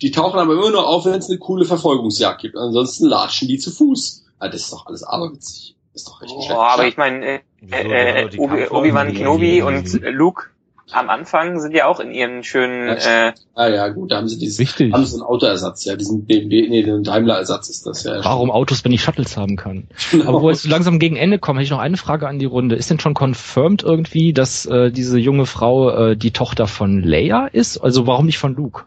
[0.01, 2.57] die tauchen aber immer nur auf, wenn es eine coole Verfolgungsjagd gibt.
[2.57, 4.25] Ansonsten latschen die zu Fuß.
[4.39, 5.77] Ah, das ist doch alles aberwitzig.
[5.93, 10.45] Das ist doch richtig Boah, aber ich meine, äh, äh, äh, Obi-Wan Kenobi und Luke
[10.93, 12.89] am Anfang sind ja auch in ihren schönen.
[12.89, 14.93] Ja, äh, ah ja, gut, da haben sie dieses, Wichtig.
[14.93, 18.25] haben sie einen Autoersatz, ja, diesen BMW, nee, den Daimler-Ersatz ist das ja.
[18.25, 19.89] Warum Autos, wenn ich Shuttles haben kann?
[20.11, 20.29] Genau.
[20.29, 22.77] Aber wo jetzt langsam gegen Ende kommen, hätte ich noch eine Frage an die Runde.
[22.77, 27.47] Ist denn schon confirmed irgendwie, dass äh, diese junge Frau äh, die Tochter von Leia
[27.47, 27.79] ist?
[27.79, 28.85] Also warum nicht von Luke?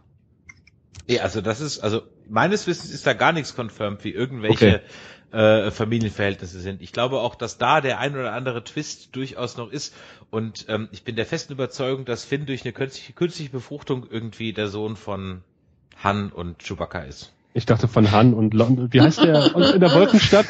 [1.08, 4.80] Ja, also das ist, also meines Wissens ist da gar nichts confirmed, wie irgendwelche okay
[5.34, 6.82] äh, Familienverhältnisse sind.
[6.82, 9.94] Ich glaube auch, dass da der ein oder andere Twist durchaus noch ist.
[10.34, 14.52] Und ähm, ich bin der festen Überzeugung, dass Finn durch eine künstliche, künstliche Befruchtung irgendwie
[14.52, 15.44] der Sohn von
[16.04, 17.34] Han und Chewbacca ist.
[17.54, 18.88] Ich dachte von Han und Lando.
[18.90, 20.48] Wie heißt der in der Wolkenstadt?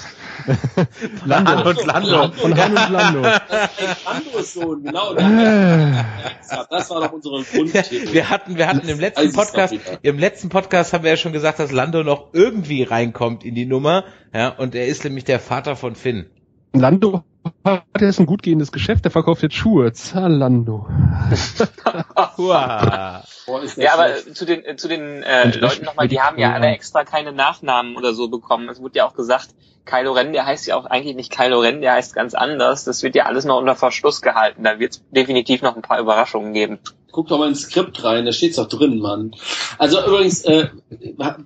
[1.26, 1.52] Lando.
[1.52, 2.32] Han und Lando.
[2.32, 3.22] Von Han und Lando.
[3.24, 5.16] Lando ist so, genau.
[6.70, 8.14] Das war doch unsere Grundthese.
[8.14, 11.60] Wir hatten, wir hatten im letzten Podcast, im letzten Podcast haben wir ja schon gesagt,
[11.60, 14.06] dass Lando noch irgendwie reinkommt in die Nummer.
[14.34, 16.28] Ja, und er ist nämlich der Vater von Finn.
[16.72, 17.26] Lando
[17.66, 19.94] hat jetzt ein gut gehendes Geschäft, der verkauft jetzt Schuhe.
[19.94, 20.88] Zalando.
[22.38, 27.32] ja, aber zu den, zu den äh, Leuten nochmal, die haben ja alle extra keine
[27.32, 28.70] Nachnamen oder so bekommen.
[28.70, 29.50] Es wurde ja auch gesagt,
[29.86, 32.86] Kylo Ren, der heißt ja auch eigentlich nicht Kylo Ren, der heißt ganz anders.
[32.86, 34.64] Das wird ja alles noch unter Verschluss gehalten.
[34.64, 36.80] Da wird es definitiv noch ein paar Überraschungen geben.
[37.12, 39.36] Guck doch mal ins Skript rein, da steht's doch drin, Mann.
[39.78, 40.70] Also übrigens, äh,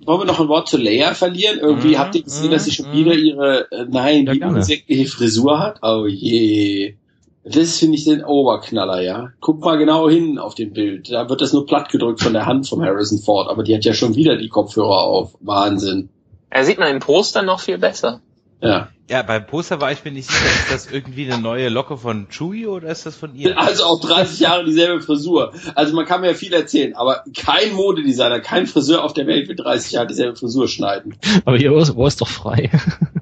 [0.06, 1.58] wollen wir noch ein Wort zu Leia verlieren?
[1.58, 2.94] Irgendwie mhm, habt ihr gesehen, dass sie schon mhm.
[2.94, 5.80] wieder ihre, äh, nein, die unsägliche Frisur hat?
[5.82, 6.96] Oh je.
[7.44, 9.32] Das finde ich den Oberknaller, ja.
[9.40, 11.10] Guck mal genau hin auf dem Bild.
[11.10, 13.84] Da wird das nur platt gedrückt von der Hand von Harrison Ford, aber die hat
[13.84, 15.36] ja schon wieder die Kopfhörer auf.
[15.40, 16.08] Wahnsinn.
[16.50, 18.20] Er sieht man im Poster noch viel besser.
[18.60, 18.88] Ja.
[19.10, 22.28] Ja, beim Poster war ich mir nicht sicher, ist das irgendwie eine neue Locke von
[22.28, 23.58] Chewie oder ist das von ihr?
[23.58, 25.54] Also auch 30 Jahre dieselbe Frisur.
[25.74, 29.48] Also man kann mir ja viel erzählen, aber kein Modedesigner, kein Friseur auf der Welt
[29.48, 31.16] wird 30 Jahre dieselbe Frisur schneiden.
[31.46, 32.70] Aber ihr Ohr ist doch frei.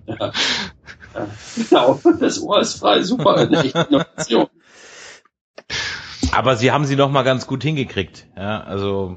[0.09, 0.17] Ja.
[0.19, 0.33] ja.
[1.57, 4.49] Genau, das Ohr ist frei, super, eine echte Innovation.
[6.33, 8.27] Aber sie haben sie noch mal ganz gut hingekriegt.
[8.37, 9.17] Ja, also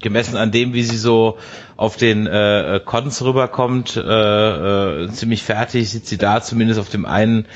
[0.00, 1.38] gemessen an dem, wie sie so
[1.76, 7.06] auf den äh, Cons rüberkommt, äh, äh, ziemlich fertig, sieht sie da zumindest auf dem
[7.06, 7.46] einen,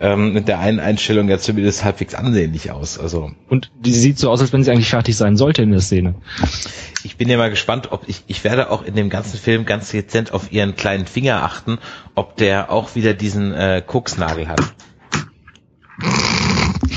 [0.00, 2.98] ähm, mit der einen Einstellung ja zumindest halbwegs ansehnlich aus.
[2.98, 5.80] Also und die sieht so aus, als wenn sie eigentlich fertig sein sollte in der
[5.80, 6.14] Szene.
[7.04, 9.90] Ich bin ja mal gespannt, ob ich, ich werde auch in dem ganzen Film ganz
[9.90, 11.78] dezent auf ihren kleinen Finger achten,
[12.14, 14.60] ob der auch wieder diesen äh, Koksnagel hat.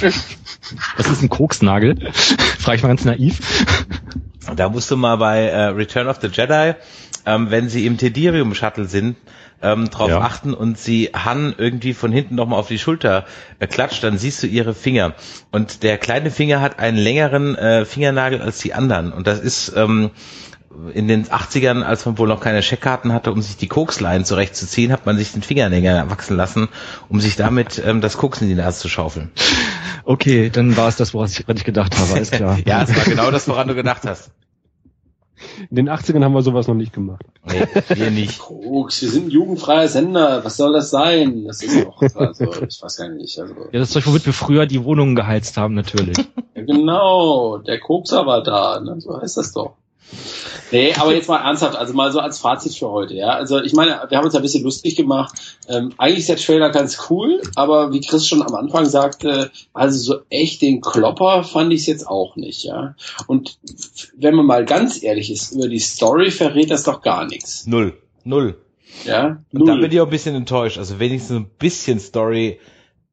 [0.02, 2.12] Was ist ein Koksnagel?
[2.12, 3.40] Frage ich mal ganz naiv.
[4.56, 6.74] Da musst du mal bei äh, Return of the Jedi,
[7.26, 9.16] ähm, wenn sie im Tedirium Shuttle sind,
[9.62, 10.22] ähm, drauf ja.
[10.22, 13.26] achten und sie Han irgendwie von hinten nochmal auf die Schulter
[13.60, 15.14] äh, klatscht, dann siehst du ihre Finger.
[15.52, 19.14] Und der kleine Finger hat einen längeren äh, Fingernagel als die anderen.
[19.14, 20.10] Und das ist ähm,
[20.94, 24.92] in den 80ern, als man wohl noch keine Scheckkarten hatte, um sich die Koksleien zurechtzuziehen,
[24.92, 26.70] hat man sich den Finger länger wachsen lassen,
[27.10, 29.32] um sich damit ähm, das Koks in die Nase zu schaufeln.
[30.04, 32.58] Okay, dann war es das, woran ich, ich gedacht habe, alles klar.
[32.66, 34.32] ja, es war genau das, woran du gedacht hast.
[35.70, 37.26] In den 80ern haben wir sowas noch nicht gemacht.
[37.46, 37.66] Nee,
[37.96, 38.40] wir nicht.
[38.40, 40.44] Koks, wir sind ein jugendfreier Sender.
[40.46, 41.46] Was soll das sein?
[41.46, 43.40] Das ist doch, also, ich weiß gar nicht.
[43.40, 43.54] Also.
[43.72, 46.18] Ja, das ist doch, womit wir früher die Wohnungen geheizt haben, natürlich.
[46.54, 49.00] Ja, genau, der Kokser war da, ne?
[49.00, 49.78] so heißt das doch.
[50.72, 53.30] Nee, aber jetzt mal ernsthaft, also mal so als Fazit für heute, ja.
[53.30, 55.34] Also ich meine, wir haben uns ein bisschen lustig gemacht.
[55.68, 60.00] Ähm, eigentlich ist der Trailer ganz cool, aber wie Chris schon am Anfang sagte, also
[60.00, 62.96] so echt den Klopper fand ich es jetzt auch nicht, ja.
[63.28, 63.58] Und
[64.18, 67.68] wenn man mal ganz ehrlich ist, über die Story verrät das doch gar nichts.
[67.68, 67.98] Null.
[68.24, 68.58] Null.
[69.06, 69.42] Ja.
[69.52, 69.62] Null.
[69.62, 70.78] Und da bin ich auch ein bisschen enttäuscht.
[70.78, 72.60] Also wenigstens ein bisschen Story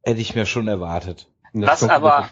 [0.03, 1.29] hätte ich mir schon erwartet.
[1.53, 2.29] Was aber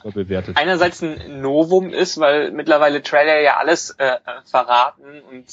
[0.54, 5.46] einerseits ein Novum ist, weil mittlerweile Trailer ja alles äh, äh, verraten und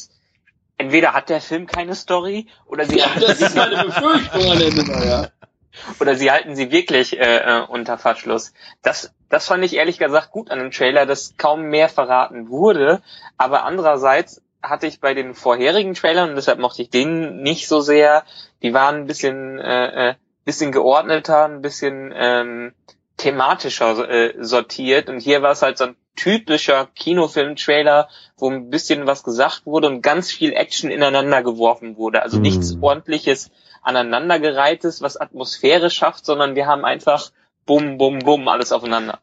[0.77, 4.73] entweder hat der Film keine Story oder sie ja, das ist meine Befürchtung an der
[4.73, 5.27] Nummer, ja.
[5.99, 8.53] Oder sie halten sie wirklich äh, äh, unter Verschluss.
[8.81, 13.01] Das, das fand ich ehrlich gesagt gut an dem Trailer, dass kaum mehr verraten wurde.
[13.37, 17.81] Aber andererseits hatte ich bei den vorherigen Trailern, und deshalb mochte ich den nicht so
[17.81, 18.23] sehr,
[18.61, 22.73] die waren ein bisschen, äh, äh, bisschen geordneter, ein bisschen ähm,
[23.23, 29.07] thematischer äh, sortiert und hier war es halt so ein typischer Kinofilm-Trailer, wo ein bisschen
[29.07, 32.21] was gesagt wurde und ganz viel Action ineinander geworfen wurde.
[32.21, 32.41] Also mm.
[32.41, 33.49] nichts ordentliches
[33.81, 37.31] aneinandergereihtes, was Atmosphäre schafft, sondern wir haben einfach
[37.65, 39.19] bum, bum, bum alles aufeinander.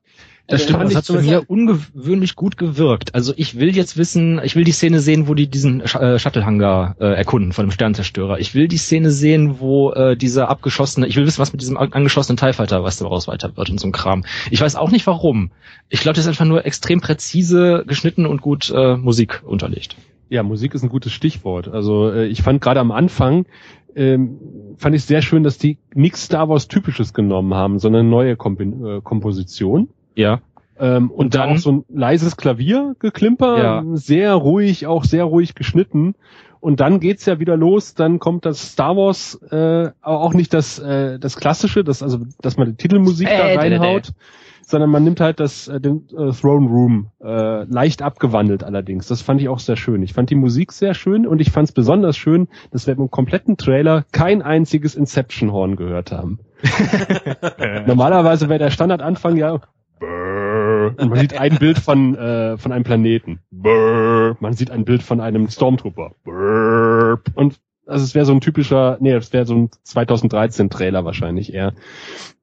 [0.51, 3.15] Das stimmt, das hat für mir ungewöhnlich gut gewirkt.
[3.15, 6.97] Also ich will jetzt wissen, ich will die Szene sehen, wo die diesen äh, Shuttle-Hangar
[6.99, 8.39] äh, erkunden von dem Sternzerstörer.
[8.41, 11.77] Ich will die Szene sehen, wo äh, dieser abgeschossene, ich will wissen, was mit diesem
[11.77, 14.25] angeschossenen TIE Fighter, was daraus weiter wird und so ein Kram.
[14.51, 15.53] Ich weiß auch nicht warum.
[15.89, 19.97] Ich glaube, das ist einfach nur extrem präzise geschnitten und gut äh, Musik unterlegt.
[20.31, 21.69] Ja, Musik ist ein gutes Stichwort.
[21.69, 23.47] Also äh, ich fand gerade am Anfang,
[23.95, 24.39] ähm,
[24.77, 28.37] fand ich sehr schön, dass die nichts Star Wars Typisches genommen haben, sondern eine neue
[28.37, 29.89] Komp äh, Komposition
[30.21, 30.41] ja.
[30.79, 33.85] Ähm, und, und dann auch so ein leises Klaviergeklimper, ja.
[33.93, 36.15] sehr ruhig, auch sehr ruhig geschnitten.
[36.61, 40.79] Und dann geht's ja wieder los, dann kommt das Star Wars, äh, auch nicht das,
[40.79, 44.13] äh, das Klassische, das, also, dass man die Titelmusik äh, da reinhaut, äh,
[44.67, 49.07] sondern man nimmt halt das, äh, den äh, Throne Room, äh, leicht abgewandelt allerdings.
[49.07, 50.03] Das fand ich auch sehr schön.
[50.03, 53.11] Ich fand die Musik sehr schön und ich fand es besonders schön, dass wir im
[53.11, 56.41] kompletten Trailer kein einziges Inception-Horn gehört haben.
[57.87, 59.61] Normalerweise wäre der Standardanfang ja
[60.89, 63.41] und man sieht ein Bild von, äh, von einem Planeten.
[64.41, 66.13] Man sieht ein Bild von einem Stormtrooper.
[67.35, 71.53] Und also es wäre so ein typischer, nee, es wäre so ein 2013 Trailer wahrscheinlich
[71.53, 71.75] eher.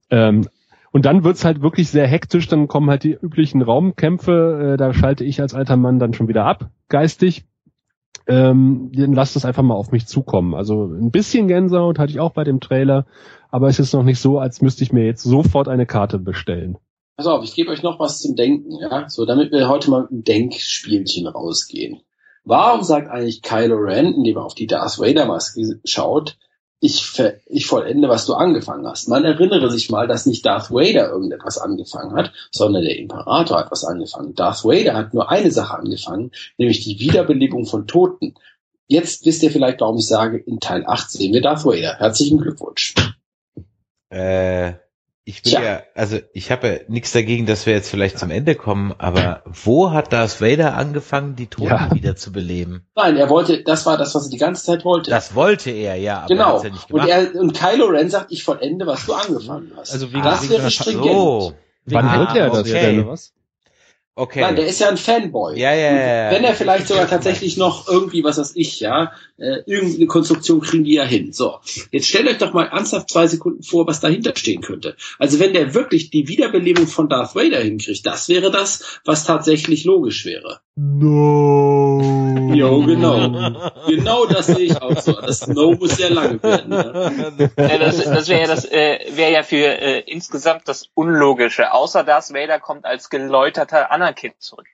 [0.09, 0.47] Ähm,
[0.91, 4.93] und dann wird's halt wirklich sehr hektisch, dann kommen halt die üblichen Raumkämpfe, äh, da
[4.93, 7.45] schalte ich als alter Mann dann schon wieder ab, geistig.
[8.27, 10.53] Ähm, dann lasst es einfach mal auf mich zukommen.
[10.53, 13.05] Also ein bisschen Gänsehaut hatte ich auch bei dem Trailer,
[13.49, 16.77] aber es ist noch nicht so, als müsste ich mir jetzt sofort eine Karte bestellen.
[17.17, 20.03] Pass auf, ich gebe euch noch was zum Denken, ja, so damit wir heute mal
[20.03, 22.01] mit einem Denkspielchen rausgehen.
[22.43, 26.37] Warum sagt eigentlich Kylo Ren, indem er auf die Darth Vader Maske schaut,
[26.79, 29.09] ich, ver ich vollende, was du angefangen hast.
[29.09, 33.71] Man erinnere sich mal, dass nicht Darth Vader irgendetwas angefangen hat, sondern der Imperator hat
[33.71, 34.35] was angefangen.
[34.35, 38.35] Darth Vader hat nur eine Sache angefangen, nämlich die Wiederbelebung von Toten.
[38.85, 41.95] Jetzt wisst ihr vielleicht, warum ich sage, in Teil 8 sehen wir Darth Vader.
[41.97, 42.93] Herzlichen Glückwunsch.
[44.09, 44.73] Äh,
[45.27, 45.61] ich will Tja.
[45.61, 49.43] ja, also ich habe ja nichts dagegen, dass wir jetzt vielleicht zum Ende kommen, aber
[49.43, 51.93] wo hat Darth Vader angefangen, die Toten ja.
[51.93, 52.87] wieder zu beleben?
[52.95, 55.11] Nein, er wollte, das war das, was er die ganze Zeit wollte.
[55.11, 56.63] Das wollte er, ja, aber genau.
[56.63, 57.03] Er nicht gemacht.
[57.03, 59.91] Und, er, und Kylo Ren sagt, ich vollende, was du angefangen hast.
[59.91, 61.11] Also wie das wäre stringent.
[61.11, 61.53] So.
[61.87, 62.95] Wann ah, wollte er das okay.
[62.95, 63.07] denn?
[63.07, 63.33] Was?
[64.15, 64.41] Okay.
[64.41, 65.59] Nein, der ist ja ein Fanboy.
[65.59, 66.31] Ja, ja, ja.
[66.31, 70.83] Wenn er vielleicht sogar tatsächlich noch irgendwie, was weiß ich, ja, äh, irgendeine Konstruktion kriegen
[70.83, 71.33] die ja hin.
[71.33, 71.59] So,
[71.91, 74.95] jetzt stellt euch doch mal ernsthaft zwei Sekunden vor, was dahinter stehen könnte.
[75.19, 79.85] Also wenn der wirklich die Wiederbelebung von Darth Vader hinkriegt, das wäre das, was tatsächlich
[79.85, 80.61] logisch wäre.
[80.75, 81.99] No.
[82.53, 83.71] Jo, genau.
[83.87, 85.13] genau das sehe ich auch so.
[85.13, 86.69] Das No muss sehr lange werden.
[86.69, 87.51] Ne?
[87.57, 91.73] Ja, das das wäre ja das äh, wäre ja für äh, insgesamt das Unlogische.
[91.73, 94.67] Außer Darth Vader kommt als geläuterter Anakin zurück.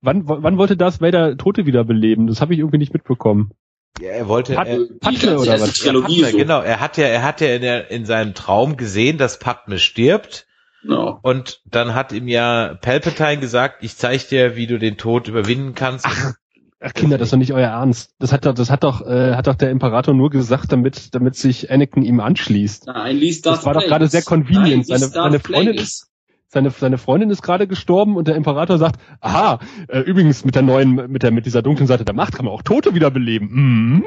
[0.00, 2.26] Wann, wann wollte Darth Vader Tote wiederbeleben?
[2.26, 3.52] Das habe ich irgendwie nicht mitbekommen.
[4.00, 5.78] Ja, er wollte Pat, er, Padme oder was?
[5.78, 6.38] Trilogie Padme, so.
[6.38, 9.78] Genau, er hat ja, er hat ja in, der, in seinem Traum gesehen, dass Padme
[9.78, 10.46] stirbt.
[10.82, 11.18] No.
[11.22, 15.74] Und dann hat ihm ja Palpatine gesagt, ich zeig dir, wie du den Tod überwinden
[15.74, 16.04] kannst.
[16.06, 16.34] Ach,
[16.80, 18.14] ach Kinder, das ist doch nicht euer Ernst.
[18.18, 21.36] Das hat doch, das hat doch, äh, hat doch der Imperator nur gesagt, damit, damit
[21.36, 22.86] sich Anakin ihm anschließt.
[22.86, 23.58] Nein, liest das.
[23.58, 24.88] Das war doch gerade sehr convenient.
[24.88, 26.10] Nein, seine, seine Freundin ist,
[26.54, 30.62] seine, seine Freundin ist gerade gestorben und der Imperator sagt, aha, äh, übrigens mit der
[30.62, 33.48] neuen, mit der, mit dieser dunklen Seite der Macht kann man auch Tote wiederbeleben.
[33.52, 34.04] Mhm.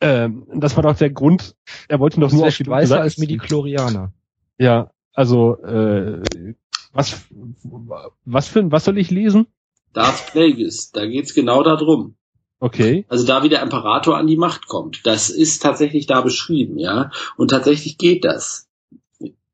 [0.00, 1.54] Ähm, das war doch der Grund,
[1.88, 4.12] er wollte doch nur auf die weißer als Midi-Chlorianer.
[4.58, 6.22] Ja, also äh,
[6.92, 7.26] was
[8.24, 9.46] was für was soll ich lesen?
[9.92, 10.90] Darth Plagueis.
[10.92, 12.16] Da geht's genau darum.
[12.60, 13.04] Okay.
[13.08, 15.04] Also da wie der Imperator an die Macht kommt.
[15.04, 17.10] Das ist tatsächlich da beschrieben, ja.
[17.36, 18.68] Und tatsächlich geht das.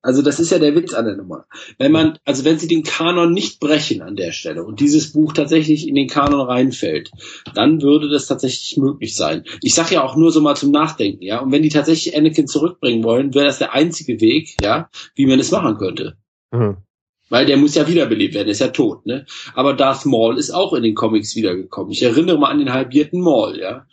[0.00, 1.46] Also das ist ja der Witz an der Nummer.
[1.76, 5.32] Wenn man, also wenn sie den Kanon nicht brechen an der Stelle und dieses Buch
[5.32, 7.10] tatsächlich in den Kanon reinfällt,
[7.54, 9.44] dann würde das tatsächlich möglich sein.
[9.60, 11.40] Ich sage ja auch nur so mal zum Nachdenken, ja.
[11.40, 15.40] Und wenn die tatsächlich Anakin zurückbringen wollen, wäre das der einzige Weg, ja, wie man
[15.40, 16.16] es machen könnte.
[16.52, 16.76] Mhm.
[17.28, 19.26] Weil der muss ja wiederbelebt werden, ist ja tot, ne?
[19.54, 21.90] Aber Darth Maul ist auch in den Comics wiedergekommen.
[21.90, 23.86] Ich erinnere mal an den halbierten Maul, ja.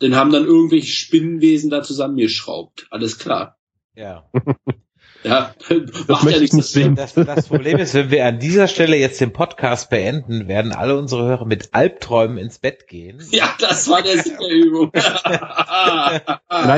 [0.00, 2.86] Den haben dann irgendwelche Spinnenwesen da zusammengeschraubt.
[2.90, 3.58] Alles klar.
[3.94, 4.30] Ja.
[5.22, 6.94] Ja, das macht möchte ja ich nicht sehen.
[6.94, 10.96] Das, das, Problem ist, wenn wir an dieser Stelle jetzt den Podcast beenden, werden alle
[10.96, 13.22] unsere Hörer mit Albträumen ins Bett gehen.
[13.30, 14.90] Ja, das war der Sinn der Übung.
[14.94, 16.22] nein,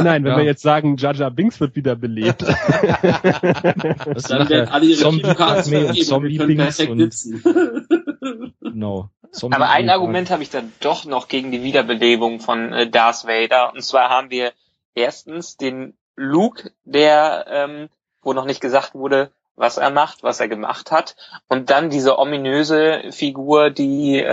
[0.04, 0.38] nein, wenn ja.
[0.38, 2.42] wir jetzt sagen, Jaja Binks wird wieder belebt.
[2.42, 2.56] dann
[4.48, 6.78] werden alle ihre Zombie, und Zombie Binks
[8.60, 9.10] no.
[9.30, 13.24] Zombie Aber ein Argument habe ich dann doch noch gegen die Wiederbelebung von äh, Darth
[13.24, 13.72] Vader.
[13.72, 14.52] Und zwar haben wir
[14.94, 17.88] erstens den Luke, der ähm,
[18.22, 21.16] wo noch nicht gesagt wurde, was er macht, was er gemacht hat.
[21.48, 24.26] Und dann diese ominöse Figur, die äh,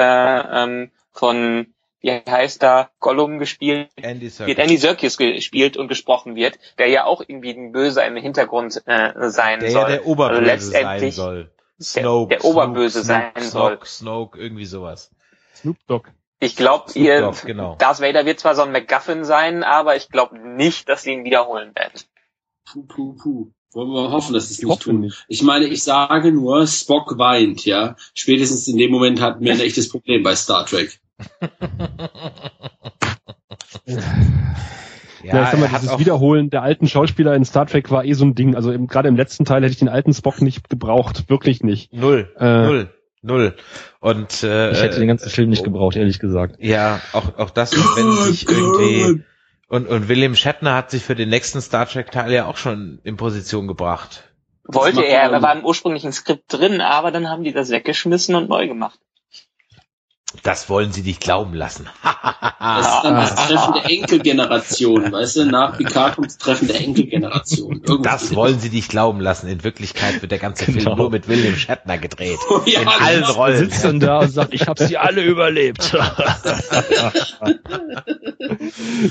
[0.64, 4.48] ähm, von, wie heißt da, Gollum gespielt Andy Serkis.
[4.48, 8.82] wird, Andy Serkis gespielt und gesprochen wird, der ja auch irgendwie ein Böser im Hintergrund
[8.86, 9.88] äh, sein der soll.
[9.90, 11.52] Der Oberböse also letztendlich sein soll.
[11.82, 13.72] Snoke, der, der Oberböse Snoke, sein soll.
[13.72, 15.12] Snoke, Snoke, irgendwie sowas.
[15.56, 16.10] Snoop Dogg.
[16.42, 17.76] Ich glaube, ihr, Dogg, genau.
[17.76, 21.26] Darth Vader wird zwar so ein MacGuffin sein, aber ich glaube nicht, dass sie ihn
[21.26, 22.00] wiederholen werden.
[22.66, 23.52] Puh, puh, puh.
[23.74, 25.02] Wollen wir hoffen, dass es nicht tun.
[25.02, 25.26] Nicht.
[25.28, 27.96] Ich meine, ich sage nur, Spock weint, ja.
[28.16, 31.00] Spätestens in dem Moment hatten wir ein echtes Problem bei Star Trek.
[33.86, 34.00] ja,
[35.24, 38.26] ja, ich sag mal, dieses Wiederholen der alten Schauspieler in Star Trek war eh so
[38.26, 38.56] ein Ding.
[38.56, 41.94] Also gerade im letzten Teil hätte ich den alten Spock nicht gebraucht, wirklich nicht.
[41.94, 42.90] Null, äh, null,
[43.22, 43.56] null.
[44.00, 46.56] Und äh, ich hätte den ganzen Film nicht gebraucht, ehrlich gesagt.
[46.60, 49.24] Ja, auch auch das, wenn sich irgendwie
[49.70, 53.00] und, und William Shatner hat sich für den nächsten Star Trek Teil ja auch schon
[53.04, 54.24] in Position gebracht.
[54.64, 58.50] Wollte er, er war im ursprünglichen Skript drin, aber dann haben die das weggeschmissen und
[58.50, 59.00] neu gemacht.
[60.44, 61.88] Das wollen sie dich glauben lassen.
[62.60, 65.46] das ist dann das Treffen der Enkelgeneration, weißt du?
[65.46, 67.82] Nach Picard kommt das Treffen der Enkelgeneration.
[67.84, 68.04] Irgendwie.
[68.04, 69.48] Das wollen sie dich glauben lassen.
[69.48, 70.82] In Wirklichkeit wird der ganze genau.
[70.82, 72.38] Film nur mit William Shatner gedreht.
[72.50, 73.34] Oh, ja, in allen genau.
[73.34, 73.58] Rollen.
[73.58, 75.92] Sitzt dann da und sagt, ich habe sie alle überlebt.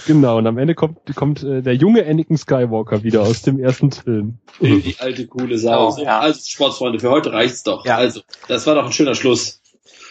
[0.07, 3.91] genau, und am Ende kommt, kommt äh, der junge Anakin Skywalker wieder aus dem ersten
[3.91, 4.39] Film.
[4.61, 5.95] Die alte coole Sau.
[5.97, 6.21] Oh, ja.
[6.21, 7.85] Also, Sportsfreunde, für heute reicht's doch.
[7.85, 7.97] Ja.
[7.97, 9.61] Also, das war doch ein schöner Schluss.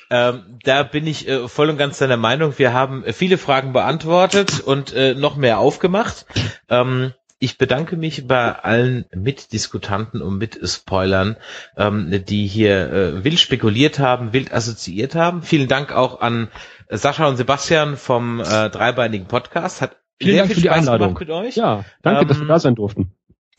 [0.09, 2.57] Ähm, da bin ich äh, voll und ganz deiner Meinung.
[2.57, 6.25] Wir haben äh, viele Fragen beantwortet und äh, noch mehr aufgemacht.
[6.69, 11.35] Ähm, ich bedanke mich bei allen Mitdiskutanten und Mitspoilern,
[11.77, 15.43] ähm, die hier äh, wild spekuliert haben, wild assoziiert haben.
[15.43, 16.47] Vielen Dank auch an
[16.89, 19.81] Sascha und Sebastian vom äh, dreibeinigen Podcast.
[19.81, 21.17] Hat Vielen sehr Dank viel für die Spaß Einladung.
[21.19, 21.55] mit euch.
[21.55, 23.11] Ja, danke, dass wir ähm, da sein durften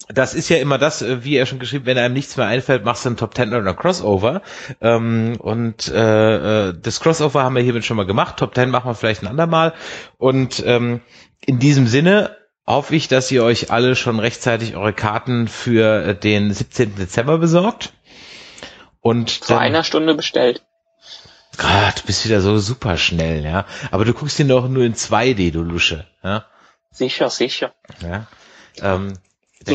[0.07, 2.85] das ist ja immer das, äh, wie er schon geschrieben, wenn einem nichts mehr einfällt,
[2.85, 4.43] machst du einen Top Ten oder Crossover.
[4.81, 8.37] Ähm, und äh, äh, das Crossover haben wir hiermit schon mal gemacht.
[8.37, 9.75] Top Ten machen wir vielleicht ein andermal.
[10.17, 11.01] Und ähm,
[11.45, 12.37] in diesem Sinne
[12.67, 16.97] hoffe ich, dass ihr euch alle schon rechtzeitig eure Karten für äh, den 17.
[16.97, 17.93] Dezember besorgt.
[19.01, 20.65] Und vor einer Stunde bestellt.
[21.59, 23.65] Ah, du bist wieder so super schnell, ja.
[23.91, 26.07] Aber du guckst ihn doch nur in 2D, du Lusche.
[26.23, 26.45] Ja?
[26.91, 27.73] Sicher, sicher.
[28.01, 28.27] Ja.
[28.81, 29.15] Ähm,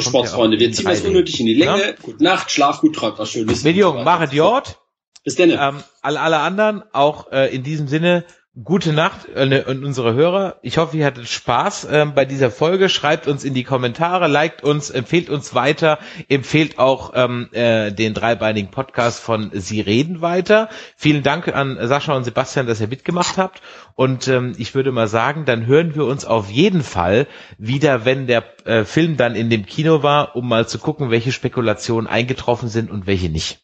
[0.02, 1.82] so, Sportsfreunde, wir ziehen das unnötig in die Länge.
[1.82, 1.92] Ja?
[2.02, 3.64] Gute Nacht, schlaf gut, träumt was Schönes.
[3.64, 4.80] Medium, mache Jord.
[5.24, 5.52] Bis denn.
[5.52, 8.26] Ähm, alle, alle anderen, auch äh, in diesem Sinne,
[8.62, 10.58] Gute Nacht äh, ne, und unsere Hörer.
[10.62, 12.88] Ich hoffe, ihr hattet Spaß äh, bei dieser Folge.
[12.88, 15.98] Schreibt uns in die Kommentare, liked uns, empfehlt uns weiter,
[16.30, 20.70] empfehlt auch ähm, äh, den dreibeinigen Podcast von Sie reden weiter.
[20.96, 23.64] Vielen Dank an Sascha und Sebastian, dass ihr mitgemacht habt.
[23.96, 27.26] Und ähm, ich würde mal sagen, dann hören wir uns auf jeden Fall
[27.58, 31.32] wieder, wenn der äh, Film dann in dem Kino war, um mal zu gucken, welche
[31.32, 33.62] Spekulationen eingetroffen sind und welche nicht.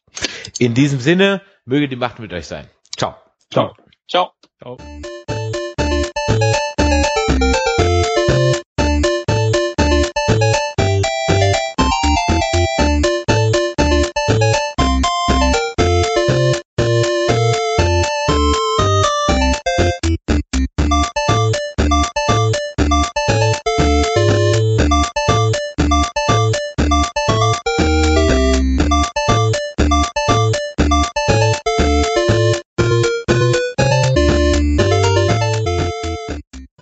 [0.57, 2.65] In diesem Sinne, möge die Macht mit euch sein.
[2.97, 3.13] Ciao.
[3.51, 3.75] Ciao.
[4.09, 4.33] 交。
[4.59, 5.18] 好。